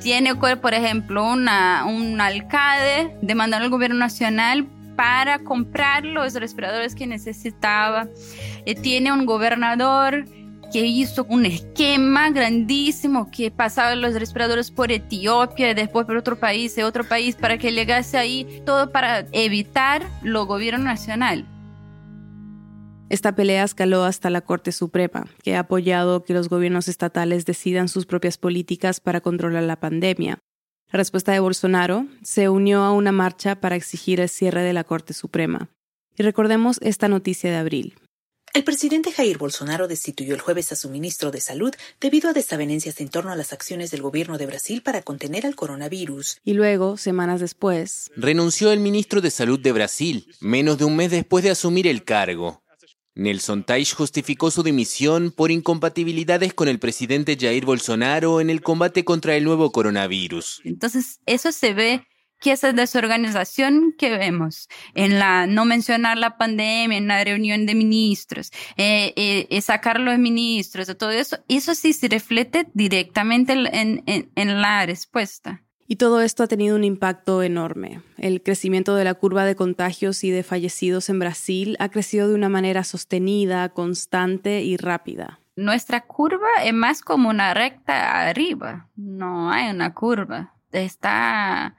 tiene, 0.04 0.36
por 0.36 0.74
ejemplo, 0.74 1.32
un 1.32 1.48
alcalde 1.50 3.15
demandando 3.22 3.65
al 3.65 3.72
gobierno 3.72 3.98
nacional 3.98 4.67
para 4.96 5.39
comprar 5.39 6.06
los 6.06 6.34
respiradores 6.36 6.94
que 6.94 7.08
necesitaba. 7.08 8.08
Eh, 8.65 8.76
tiene 8.76 9.12
un 9.12 9.26
gobernador 9.26 10.26
que 10.71 10.86
hizo 10.86 11.25
un 11.29 11.45
esquema 11.45 12.29
grandísimo 12.29 13.29
que 13.29 13.51
pasaba 13.51 13.95
los 13.95 14.13
respiradores 14.13 14.71
por 14.71 14.91
Etiopía, 14.91 15.73
después 15.73 16.05
por 16.05 16.17
otro 16.17 16.39
país, 16.39 16.75
de 16.75 16.84
otro 16.84 17.03
país, 17.03 17.36
para 17.36 17.57
que 17.57 17.71
llegase 17.71 18.17
ahí, 18.17 18.62
todo 18.65 18.91
para 18.91 19.27
evitar 19.31 20.07
lo 20.23 20.45
gobierno 20.45 20.86
nacional. 20.86 21.45
Esta 23.10 23.36
pelea 23.36 23.65
escaló 23.65 24.05
hasta 24.05 24.29
la 24.29 24.39
Corte 24.39 24.71
Suprema, 24.71 25.25
que 25.43 25.57
ha 25.57 25.60
apoyado 25.60 26.23
que 26.23 26.34
los 26.34 26.47
gobiernos 26.47 26.88
estatales 26.88 27.45
decidan 27.45 27.89
sus 27.89 28.05
propias 28.05 28.38
políticas 28.38 29.01
para 29.01 29.19
controlar 29.19 29.63
la 29.63 29.81
pandemia. 29.81 30.39
La 30.91 30.97
respuesta 30.97 31.34
de 31.34 31.41
Bolsonaro 31.41 32.05
se 32.21 32.47
unió 32.47 32.84
a 32.84 32.93
una 32.93 33.12
marcha 33.12 33.60
para 33.60 33.75
exigir 33.75 34.21
el 34.21 34.29
cierre 34.29 34.63
de 34.63 34.71
la 34.71 34.86
Corte 34.86 35.13
Suprema. 35.13 35.69
Y 36.17 36.23
recordemos 36.23 36.79
esta 36.81 37.10
noticia 37.10 37.49
de 37.49 37.57
abril. 37.57 37.95
El 38.53 38.65
presidente 38.65 39.13
Jair 39.13 39.37
Bolsonaro 39.37 39.87
destituyó 39.87 40.35
el 40.35 40.41
jueves 40.41 40.73
a 40.73 40.75
su 40.75 40.89
ministro 40.89 41.31
de 41.31 41.39
Salud 41.39 41.73
debido 42.01 42.29
a 42.29 42.33
desavenencias 42.33 42.99
en 42.99 43.07
torno 43.07 43.31
a 43.31 43.37
las 43.37 43.53
acciones 43.53 43.91
del 43.91 44.01
gobierno 44.01 44.37
de 44.37 44.45
Brasil 44.45 44.81
para 44.81 45.01
contener 45.03 45.45
al 45.45 45.55
coronavirus. 45.55 46.41
Y 46.43 46.53
luego, 46.53 46.97
semanas 46.97 47.39
después, 47.39 48.11
renunció 48.17 48.73
el 48.73 48.81
ministro 48.81 49.21
de 49.21 49.31
Salud 49.31 49.57
de 49.57 49.71
Brasil, 49.71 50.27
menos 50.41 50.77
de 50.77 50.83
un 50.83 50.97
mes 50.97 51.11
después 51.11 51.45
de 51.45 51.51
asumir 51.51 51.87
el 51.87 52.03
cargo. 52.03 52.61
Nelson 53.15 53.63
Teich 53.63 53.93
justificó 53.93 54.51
su 54.51 54.63
dimisión 54.63 55.31
por 55.31 55.49
incompatibilidades 55.49 56.53
con 56.53 56.67
el 56.67 56.79
presidente 56.79 57.37
Jair 57.39 57.63
Bolsonaro 57.63 58.41
en 58.41 58.49
el 58.49 58.61
combate 58.61 59.05
contra 59.05 59.37
el 59.37 59.45
nuevo 59.45 59.71
coronavirus. 59.71 60.61
Entonces, 60.65 61.21
eso 61.25 61.53
se 61.53 61.73
ve 61.73 62.05
que 62.41 62.51
esa 62.51 62.73
desorganización 62.73 63.93
que 63.97 64.17
vemos 64.17 64.67
en 64.95 65.19
la 65.19 65.45
no 65.47 65.63
mencionar 65.63 66.17
la 66.17 66.38
pandemia, 66.38 66.97
en 66.97 67.08
la 67.08 67.23
reunión 67.23 67.65
de 67.65 67.75
ministros, 67.75 68.51
eh, 68.75 69.13
eh, 69.15 69.62
sacar 69.62 69.99
los 69.99 70.17
ministros, 70.17 70.93
todo 70.97 71.12
eso, 71.12 71.38
eso 71.47 71.75
sí 71.75 71.93
se 71.93 72.10
refleja 72.10 72.65
directamente 72.73 73.54
en, 73.54 74.04
en, 74.08 74.32
en 74.36 74.62
la 74.62 74.86
respuesta. 74.86 75.62
Y 75.88 75.97
todo 75.97 76.21
esto 76.21 76.43
ha 76.43 76.47
tenido 76.47 76.75
un 76.77 76.84
impacto 76.84 77.43
enorme. 77.43 78.01
El 78.17 78.41
crecimiento 78.41 78.95
de 78.95 79.04
la 79.04 79.13
curva 79.13 79.45
de 79.45 79.56
contagios 79.56 80.23
y 80.23 80.32
de 80.32 80.41
fallecidos 80.41 81.10
en 81.10 81.19
Brasil 81.19 81.75
ha 81.80 81.89
crecido 81.89 82.30
de 82.30 82.34
una 82.34 82.49
manera 82.49 82.84
sostenida, 82.84 83.69
constante 83.69 84.62
y 84.62 84.77
rápida. 84.77 85.41
Nuestra 85.58 86.01
curva 86.01 86.47
es 86.63 86.73
más 86.73 87.01
como 87.01 87.30
una 87.30 87.54
recta 87.54 88.21
arriba, 88.21 88.88
no 88.95 89.51
hay 89.51 89.69
una 89.69 89.93
curva, 89.93 90.56
está 90.71 91.75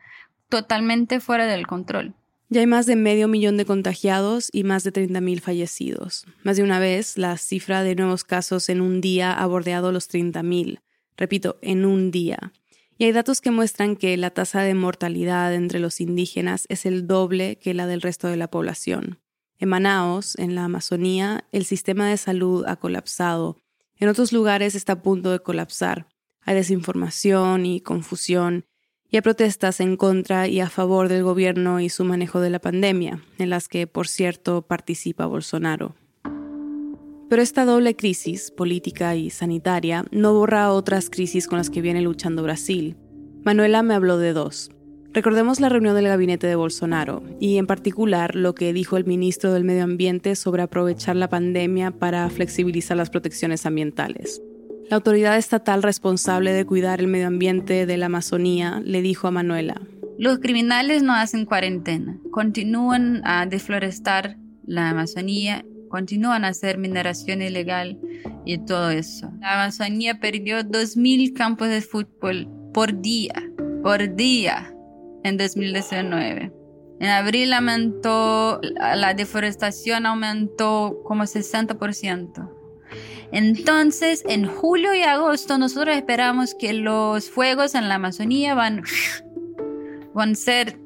totalmente 0.52 1.18
fuera 1.18 1.46
del 1.46 1.66
control. 1.66 2.12
Ya 2.50 2.60
hay 2.60 2.66
más 2.66 2.84
de 2.84 2.94
medio 2.94 3.26
millón 3.26 3.56
de 3.56 3.64
contagiados 3.64 4.50
y 4.52 4.64
más 4.64 4.84
de 4.84 4.92
30.000 4.92 5.40
fallecidos. 5.40 6.26
Más 6.42 6.58
de 6.58 6.62
una 6.62 6.78
vez, 6.78 7.16
la 7.16 7.38
cifra 7.38 7.82
de 7.82 7.94
nuevos 7.94 8.22
casos 8.22 8.68
en 8.68 8.82
un 8.82 9.00
día 9.00 9.32
ha 9.32 9.46
bordeado 9.46 9.92
los 9.92 10.10
30.000. 10.10 10.80
Repito, 11.16 11.56
en 11.62 11.86
un 11.86 12.10
día. 12.10 12.52
Y 12.98 13.04
hay 13.04 13.12
datos 13.12 13.40
que 13.40 13.50
muestran 13.50 13.96
que 13.96 14.14
la 14.18 14.28
tasa 14.28 14.60
de 14.60 14.74
mortalidad 14.74 15.54
entre 15.54 15.80
los 15.80 16.02
indígenas 16.02 16.66
es 16.68 16.84
el 16.84 17.06
doble 17.06 17.56
que 17.56 17.72
la 17.72 17.86
del 17.86 18.02
resto 18.02 18.28
de 18.28 18.36
la 18.36 18.50
población. 18.50 19.20
En 19.58 19.70
Manaos, 19.70 20.38
en 20.38 20.54
la 20.54 20.64
Amazonía, 20.64 21.46
el 21.50 21.64
sistema 21.64 22.10
de 22.10 22.18
salud 22.18 22.66
ha 22.66 22.76
colapsado. 22.76 23.56
En 23.96 24.10
otros 24.10 24.34
lugares 24.34 24.74
está 24.74 24.92
a 24.92 25.02
punto 25.02 25.30
de 25.30 25.40
colapsar. 25.40 26.08
Hay 26.42 26.54
desinformación 26.56 27.64
y 27.64 27.80
confusión 27.80 28.66
y 29.12 29.18
a 29.18 29.22
protestas 29.22 29.80
en 29.80 29.96
contra 29.98 30.48
y 30.48 30.60
a 30.60 30.70
favor 30.70 31.08
del 31.08 31.22
gobierno 31.22 31.80
y 31.80 31.90
su 31.90 32.02
manejo 32.02 32.40
de 32.40 32.48
la 32.48 32.60
pandemia, 32.60 33.22
en 33.38 33.50
las 33.50 33.68
que, 33.68 33.86
por 33.86 34.08
cierto, 34.08 34.62
participa 34.62 35.26
Bolsonaro. 35.26 35.94
Pero 37.28 37.42
esta 37.42 37.66
doble 37.66 37.94
crisis, 37.94 38.50
política 38.50 39.14
y 39.14 39.28
sanitaria, 39.28 40.06
no 40.10 40.32
borra 40.32 40.72
otras 40.72 41.10
crisis 41.10 41.46
con 41.46 41.58
las 41.58 41.68
que 41.68 41.82
viene 41.82 42.00
luchando 42.00 42.42
Brasil. 42.42 42.96
Manuela 43.44 43.82
me 43.82 43.94
habló 43.94 44.16
de 44.16 44.32
dos. 44.32 44.70
Recordemos 45.12 45.60
la 45.60 45.68
reunión 45.68 45.94
del 45.94 46.08
gabinete 46.08 46.46
de 46.46 46.54
Bolsonaro 46.54 47.22
y 47.38 47.58
en 47.58 47.66
particular 47.66 48.34
lo 48.34 48.54
que 48.54 48.72
dijo 48.72 48.96
el 48.96 49.04
ministro 49.04 49.52
del 49.52 49.64
Medio 49.64 49.84
Ambiente 49.84 50.36
sobre 50.36 50.62
aprovechar 50.62 51.16
la 51.16 51.28
pandemia 51.28 51.90
para 51.90 52.30
flexibilizar 52.30 52.96
las 52.96 53.10
protecciones 53.10 53.66
ambientales. 53.66 54.40
La 54.90 54.96
autoridad 54.96 55.38
estatal 55.38 55.82
responsable 55.82 56.52
de 56.52 56.66
cuidar 56.66 57.00
el 57.00 57.08
medio 57.08 57.28
ambiente 57.28 57.86
de 57.86 57.96
la 57.96 58.06
Amazonía 58.06 58.82
le 58.84 59.00
dijo 59.00 59.28
a 59.28 59.30
Manuela, 59.30 59.80
los 60.18 60.38
criminales 60.38 61.02
no 61.02 61.14
hacen 61.14 61.46
cuarentena, 61.46 62.18
continúan 62.30 63.22
a 63.24 63.46
deflorestar 63.46 64.36
la 64.66 64.90
Amazonía, 64.90 65.64
continúan 65.88 66.44
a 66.44 66.48
hacer 66.48 66.78
mineración 66.78 67.42
ilegal 67.42 67.98
y 68.44 68.58
todo 68.58 68.90
eso. 68.90 69.32
La 69.40 69.62
Amazonía 69.62 70.20
perdió 70.20 70.60
2.000 70.60 71.32
campos 71.32 71.68
de 71.68 71.80
fútbol 71.80 72.48
por 72.72 73.00
día, 73.00 73.34
por 73.82 74.14
día, 74.14 74.72
en 75.24 75.36
2019. 75.36 76.52
En 77.00 77.08
abril 77.08 77.52
aumentó, 77.52 78.60
la 78.62 79.14
deforestación 79.14 80.06
aumentó 80.06 81.00
como 81.04 81.24
60%. 81.24 82.61
Entonces, 83.32 84.22
en 84.28 84.46
julio 84.46 84.94
y 84.94 85.02
agosto 85.02 85.56
nosotros 85.56 85.96
esperamos 85.96 86.54
que 86.54 86.74
los 86.74 87.30
fuegos 87.30 87.74
en 87.74 87.88
la 87.88 87.94
Amazonía 87.94 88.54
van, 88.54 88.82
a 90.14 90.34
ser 90.34 90.78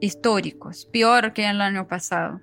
históricos, 0.00 0.86
peor 0.92 1.32
que 1.32 1.48
el 1.48 1.62
año 1.62 1.88
pasado. 1.88 2.42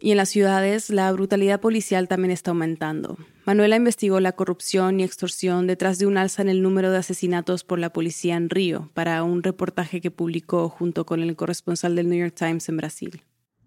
Y 0.00 0.10
en 0.10 0.18
las 0.18 0.28
ciudades, 0.28 0.90
la 0.90 1.10
brutalidad 1.12 1.60
policial 1.60 2.06
también 2.06 2.30
está 2.30 2.50
aumentando. 2.50 3.16
Manuela 3.46 3.76
investigó 3.76 4.20
la 4.20 4.32
corrupción 4.32 5.00
y 5.00 5.04
extorsión 5.04 5.66
detrás 5.66 5.98
de 5.98 6.06
un 6.06 6.18
alza 6.18 6.42
en 6.42 6.50
el 6.50 6.60
número 6.60 6.90
de 6.90 6.98
asesinatos 6.98 7.64
por 7.64 7.78
la 7.78 7.90
policía 7.90 8.36
en 8.36 8.50
Río 8.50 8.90
para 8.92 9.22
un 9.22 9.42
reportaje 9.42 10.02
que 10.02 10.10
publicó 10.10 10.68
junto 10.68 11.06
con 11.06 11.22
el 11.22 11.36
corresponsal 11.36 11.96
del 11.96 12.10
New 12.10 12.18
York 12.18 12.34
Times 12.34 12.68
en 12.68 12.76
Brasil. 12.76 13.22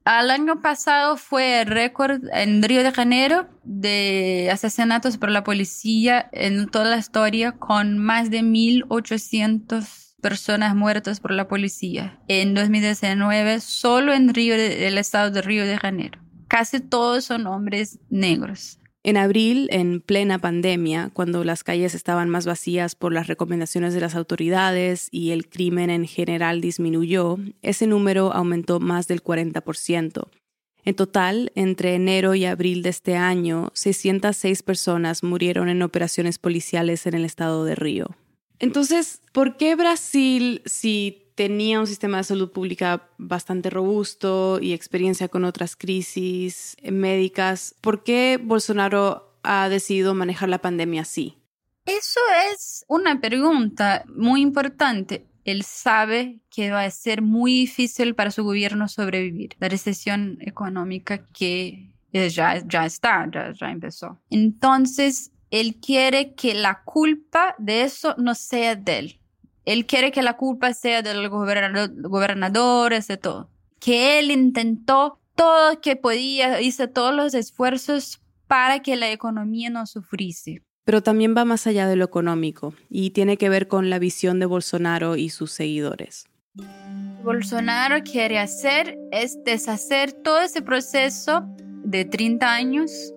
Al 0.08 0.32
año 0.32 0.62
pasado 0.62 1.18
fue 1.18 1.64
el 1.64 1.68
récord 1.68 2.22
en 2.32 2.64
Río 2.64 2.82
de 2.82 2.94
Janeiro 2.94 3.50
de 3.66 4.48
asesinatos 4.50 5.18
por 5.18 5.30
la 5.30 5.44
policía 5.44 6.30
en 6.32 6.70
toda 6.70 6.86
la 6.86 6.98
historia, 6.98 7.52
con 7.52 7.98
más 7.98 8.32
de 8.32 8.40
1.800 8.40 10.16
personas 10.22 10.76
muertas 10.76 11.20
por 11.20 11.32
la 11.32 11.50
policía. 11.50 12.22
En 12.30 12.54
2019, 12.54 13.60
solo 13.60 14.14
en 14.14 14.32
el 14.34 14.98
estado 14.98 15.30
de 15.30 15.42
Río 15.42 15.66
de 15.66 15.78
Janeiro. 15.78 16.22
Casi 16.48 16.80
todos 16.80 17.26
son 17.26 17.46
hombres 17.46 18.00
negros. 18.10 18.80
En 19.08 19.16
abril, 19.16 19.70
en 19.72 20.02
plena 20.02 20.38
pandemia, 20.38 21.12
cuando 21.14 21.46
las 21.46 21.64
calles 21.64 21.96
estaban 21.96 22.28
más 22.28 22.46
vacías 22.46 22.94
por 22.94 23.14
las 23.14 23.28
recomendaciones 23.28 23.94
de 23.94 24.02
las 24.02 24.16
autoridades 24.16 25.08
y 25.12 25.32
el 25.32 25.48
crimen 25.48 25.90
en 25.90 26.06
general 26.06 26.60
disminuyó, 26.60 27.38
ese 27.62 27.88
número 27.88 28.34
aumentó 28.34 28.82
más 28.82 29.08
del 29.08 29.24
40%. 29.24 30.28
En 30.84 30.96
total, 30.98 31.54
entre 31.56 31.96
enero 31.96 32.36
y 32.36 32.44
abril 32.44 32.82
de 32.84 32.90
este 32.90 33.16
año, 33.16 33.72
606 33.76 34.62
personas 34.62 35.24
murieron 35.24 35.70
en 35.70 35.84
operaciones 35.84 36.38
policiales 36.38 37.08
en 37.08 37.14
el 37.14 37.24
estado 37.24 37.64
de 37.64 37.76
Río. 37.76 38.08
Entonces, 38.60 39.22
¿por 39.32 39.56
qué 39.56 39.76
Brasil, 39.76 40.62
si 40.66 41.27
tenía 41.38 41.80
un 41.80 41.86
sistema 41.86 42.18
de 42.18 42.24
salud 42.24 42.52
pública 42.52 43.08
bastante 43.20 43.70
robusto 43.70 44.60
y 44.60 44.74
experiencia 44.74 45.30
con 45.30 45.46
otras 45.46 45.76
crisis 45.76 46.76
médicas. 46.84 47.76
¿Por 47.80 48.04
qué 48.04 48.40
Bolsonaro 48.44 49.40
ha 49.44 49.70
decidido 49.70 50.16
manejar 50.16 50.50
la 50.50 50.58
pandemia 50.58 51.04
así? 51.04 51.38
Eso 51.86 52.20
es 52.52 52.84
una 52.88 53.22
pregunta 53.22 54.04
muy 54.08 54.42
importante. 54.42 55.28
Él 55.46 55.64
sabe 55.64 56.40
que 56.50 56.72
va 56.72 56.82
a 56.82 56.92
ser 56.92 57.22
muy 57.22 57.52
difícil 57.54 58.16
para 58.16 58.32
su 58.32 58.44
gobierno 58.44 58.88
sobrevivir. 58.88 59.56
La 59.60 59.70
recesión 59.70 60.40
económica 60.42 61.28
que 61.28 61.94
ya, 62.12 62.64
ya 62.66 62.86
está, 62.88 63.30
ya 63.32 63.70
empezó. 63.70 64.20
Entonces, 64.32 65.32
él 65.52 65.76
quiere 65.76 66.34
que 66.34 66.56
la 66.56 66.82
culpa 66.84 67.54
de 67.60 67.84
eso 67.84 68.16
no 68.18 68.34
sea 68.34 68.76
de 68.76 68.98
él 68.98 69.20
él 69.68 69.86
quiere 69.86 70.12
que 70.14 70.22
la 70.22 70.38
culpa 70.38 70.74
sea 70.74 71.02
de 71.02 71.14
los 71.14 71.30
gobernadores, 71.30 73.08
de 73.08 73.18
todo. 73.18 73.50
Que 73.82 74.18
él 74.18 74.32
intentó 74.32 75.20
todo 75.36 75.82
que 75.82 75.98
podía, 75.98 76.62
hizo 76.62 76.88
todos 76.88 77.14
los 77.14 77.34
esfuerzos 77.34 78.22
para 78.48 78.82
que 78.82 78.96
la 78.96 79.12
economía 79.12 79.70
no 79.70 79.86
sufriese. 79.86 80.64
Pero 80.86 81.04
también 81.04 81.36
va 81.36 81.44
más 81.44 81.68
allá 81.68 81.86
de 81.86 81.98
lo 81.98 82.06
económico 82.06 82.74
y 82.90 83.10
tiene 83.10 83.36
que 83.36 83.50
ver 83.50 83.68
con 83.68 83.90
la 83.90 84.00
visión 84.00 84.40
de 84.40 84.46
Bolsonaro 84.46 85.18
y 85.18 85.28
sus 85.32 85.52
seguidores. 85.52 86.28
Bolsonaro 87.26 88.04
quiere 88.04 88.40
hacer 88.40 88.98
es 89.12 89.38
deshacer 89.44 90.14
todo 90.14 90.40
ese 90.40 90.62
proceso 90.62 91.44
de 91.84 92.06
30 92.06 92.54
años 92.54 93.14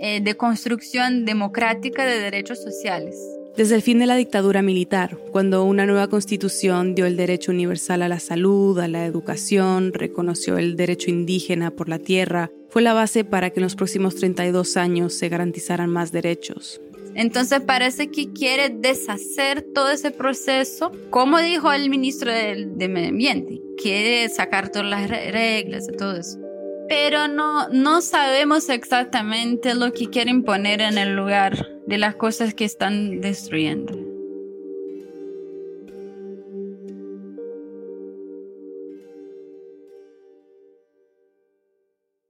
eh, 0.00 0.20
de 0.20 0.36
construcción 0.36 1.24
democrática 1.24 2.04
de 2.04 2.18
derechos 2.18 2.60
sociales. 2.60 3.16
Desde 3.56 3.74
el 3.74 3.82
fin 3.82 3.98
de 3.98 4.06
la 4.06 4.16
dictadura 4.16 4.62
militar, 4.62 5.18
cuando 5.30 5.64
una 5.64 5.84
nueva 5.84 6.08
constitución 6.08 6.94
dio 6.94 7.04
el 7.04 7.18
derecho 7.18 7.52
universal 7.52 8.00
a 8.00 8.08
la 8.08 8.18
salud, 8.18 8.78
a 8.78 8.88
la 8.88 9.04
educación, 9.04 9.92
reconoció 9.92 10.56
el 10.56 10.74
derecho 10.74 11.10
indígena 11.10 11.70
por 11.70 11.90
la 11.90 11.98
tierra, 11.98 12.50
fue 12.70 12.80
la 12.80 12.94
base 12.94 13.24
para 13.24 13.50
que 13.50 13.60
en 13.60 13.64
los 13.64 13.76
próximos 13.76 14.14
32 14.14 14.78
años 14.78 15.12
se 15.12 15.28
garantizaran 15.28 15.90
más 15.90 16.12
derechos. 16.12 16.80
Entonces 17.14 17.60
parece 17.60 18.10
que 18.10 18.32
quiere 18.32 18.70
deshacer 18.70 19.60
todo 19.74 19.90
ese 19.90 20.12
proceso, 20.12 20.90
como 21.10 21.38
dijo 21.38 21.70
el 21.72 21.90
ministro 21.90 22.32
de, 22.32 22.88
Medio 22.88 23.10
Ambiente, 23.10 23.60
quiere 23.76 24.30
sacar 24.30 24.70
todas 24.70 24.88
las 24.88 25.10
reglas 25.10 25.88
y 25.92 25.96
todo 25.96 26.16
eso. 26.16 26.38
Pero 26.88 27.28
no, 27.28 27.68
no 27.68 28.00
sabemos 28.00 28.70
exactamente 28.70 29.74
lo 29.74 29.92
que 29.92 30.08
quieren 30.08 30.42
poner 30.42 30.80
en 30.80 30.96
el 30.96 31.14
lugar 31.14 31.68
de 31.92 31.98
las 31.98 32.14
cosas 32.14 32.54
que 32.54 32.64
están 32.64 33.20
destruyendo. 33.20 33.92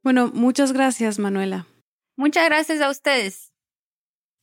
Bueno, 0.03 0.33
muchas 0.35 0.73
gracias, 0.73 1.21
Manuela. 1.21 1.69
Muchas 2.17 2.45
gracias 2.47 2.81
a 2.81 2.91
ustedes. 2.91 3.53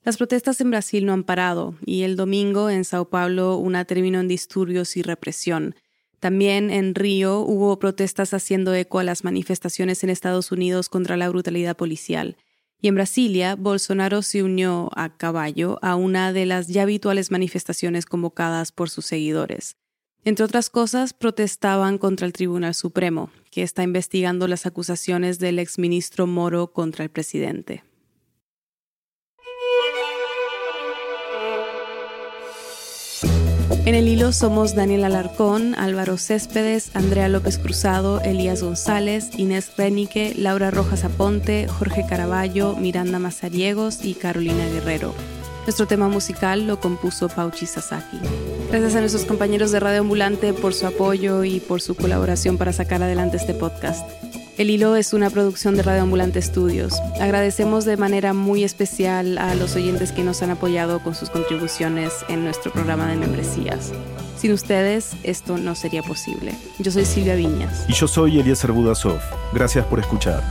Las 0.06 0.16
protestas 0.16 0.62
en 0.62 0.70
Brasil 0.70 1.06
no 1.06 1.12
han 1.12 1.26
parado 1.26 1.76
y 1.86 2.04
el 2.04 2.16
domingo 2.16 2.70
en 2.70 2.86
Sao 2.86 3.10
Paulo 3.10 3.58
una 3.58 3.84
terminó 3.84 4.22
en 4.22 4.30
disturbios 4.30 4.96
y 4.96 5.02
represión. 5.02 5.76
También 6.22 6.72
en 6.72 6.96
Río 6.96 7.42
hubo 7.42 7.78
protestas 7.78 8.34
haciendo 8.34 8.74
eco 8.74 9.00
a 9.00 9.04
las 9.04 9.26
manifestaciones 9.26 10.02
en 10.06 10.12
Estados 10.12 10.54
Unidos 10.54 10.88
contra 10.88 11.18
la 11.18 11.28
brutalidad 11.28 11.76
policial. 11.76 12.38
Y 12.82 12.88
en 12.88 12.96
Brasilia, 12.96 13.56
Bolsonaro 13.56 14.22
se 14.22 14.42
unió 14.42 14.90
a 14.96 15.18
caballo 15.18 15.80
a 15.82 15.96
una 15.96 16.32
de 16.32 16.46
las 16.46 16.68
ya 16.68 16.84
habituales 16.84 17.30
manifestaciones 17.30 18.06
convocadas 18.06 18.72
por 18.72 18.90
sus 18.90 19.06
seguidores. 19.06 19.76
Entre 20.24 20.46
otras 20.46 20.70
cosas, 20.70 21.14
protestaban 21.14 21.98
contra 21.98 22.28
el 22.28 22.34
Tribunal 22.34 22.76
Supremo, 22.76 23.32
que 23.52 23.64
está 23.64 23.84
investigando 23.84 24.48
las 24.48 24.66
acusaciones 24.66 25.40
del 25.40 25.60
exministro 25.60 26.28
Moro 26.28 26.72
contra 26.72 27.04
el 27.04 27.10
presidente. 27.10 27.84
En 33.90 33.96
el 33.96 34.08
hilo 34.08 34.32
somos 34.34 34.76
Daniel 34.76 35.04
Alarcón, 35.04 35.74
Álvaro 35.74 36.20
Céspedes, 36.20 36.92
Andrea 36.96 37.28
López 37.28 37.58
Cruzado, 37.58 38.22
Elías 38.22 38.62
González, 38.62 39.32
Inés 39.36 39.72
Renique, 39.80 40.36
Laura 40.38 40.70
Rojas 40.70 41.06
Aponte, 41.06 41.68
Jorge 41.68 42.06
Caraballo, 42.08 42.76
Miranda 42.76 43.18
Mazariegos 43.18 44.06
y 44.06 44.14
Carolina 44.14 44.68
Guerrero. 44.68 45.16
Nuestro 45.66 45.88
tema 45.88 46.08
musical 46.08 46.68
lo 46.68 46.80
compuso 46.80 47.30
Pauchi 47.30 47.66
Sasaki. 47.66 48.20
Gracias 48.70 48.94
a 48.94 49.00
nuestros 49.00 49.26
compañeros 49.26 49.72
de 49.72 49.80
Radio 49.80 50.02
Ambulante 50.02 50.54
por 50.54 50.76
su 50.76 50.86
apoyo 50.86 51.44
y 51.44 51.60
por 51.60 51.82
su 51.82 51.96
colaboración 51.96 52.60
para 52.60 52.74
sacar 52.74 53.02
adelante 53.02 53.38
este 53.38 53.56
podcast. 53.56 54.08
El 54.60 54.70
Hilo 54.70 54.98
es 54.98 55.14
una 55.14 55.30
producción 55.30 55.78
de 55.78 55.84
Radio 55.84 56.02
Ambulante 56.02 56.38
Estudios. 56.38 57.00
Agradecemos 57.22 57.86
de 57.86 57.96
manera 57.96 58.34
muy 58.34 58.66
especial 58.66 59.38
a 59.38 59.56
los 59.56 59.78
oyentes 59.78 60.12
que 60.12 60.22
nos 60.22 60.42
han 60.42 60.50
apoyado 60.50 61.02
con 61.02 61.16
sus 61.16 61.30
contribuciones 61.30 62.12
en 62.28 62.44
nuestro 62.44 62.70
programa 62.74 63.08
de 63.08 63.16
membresías. 63.16 63.94
Sin 64.38 64.52
ustedes, 64.52 65.12
esto 65.24 65.58
no 65.58 65.76
sería 65.76 66.04
posible. 66.04 66.54
Yo 66.78 66.92
soy 66.92 67.06
Silvia 67.06 67.36
Viñas. 67.36 67.86
Y 67.88 67.94
yo 67.94 68.06
soy 68.06 68.38
Eliezer 68.38 68.74
Budasov. 68.74 69.22
Gracias 69.54 69.86
por 69.86 70.02
escuchar. 70.02 70.44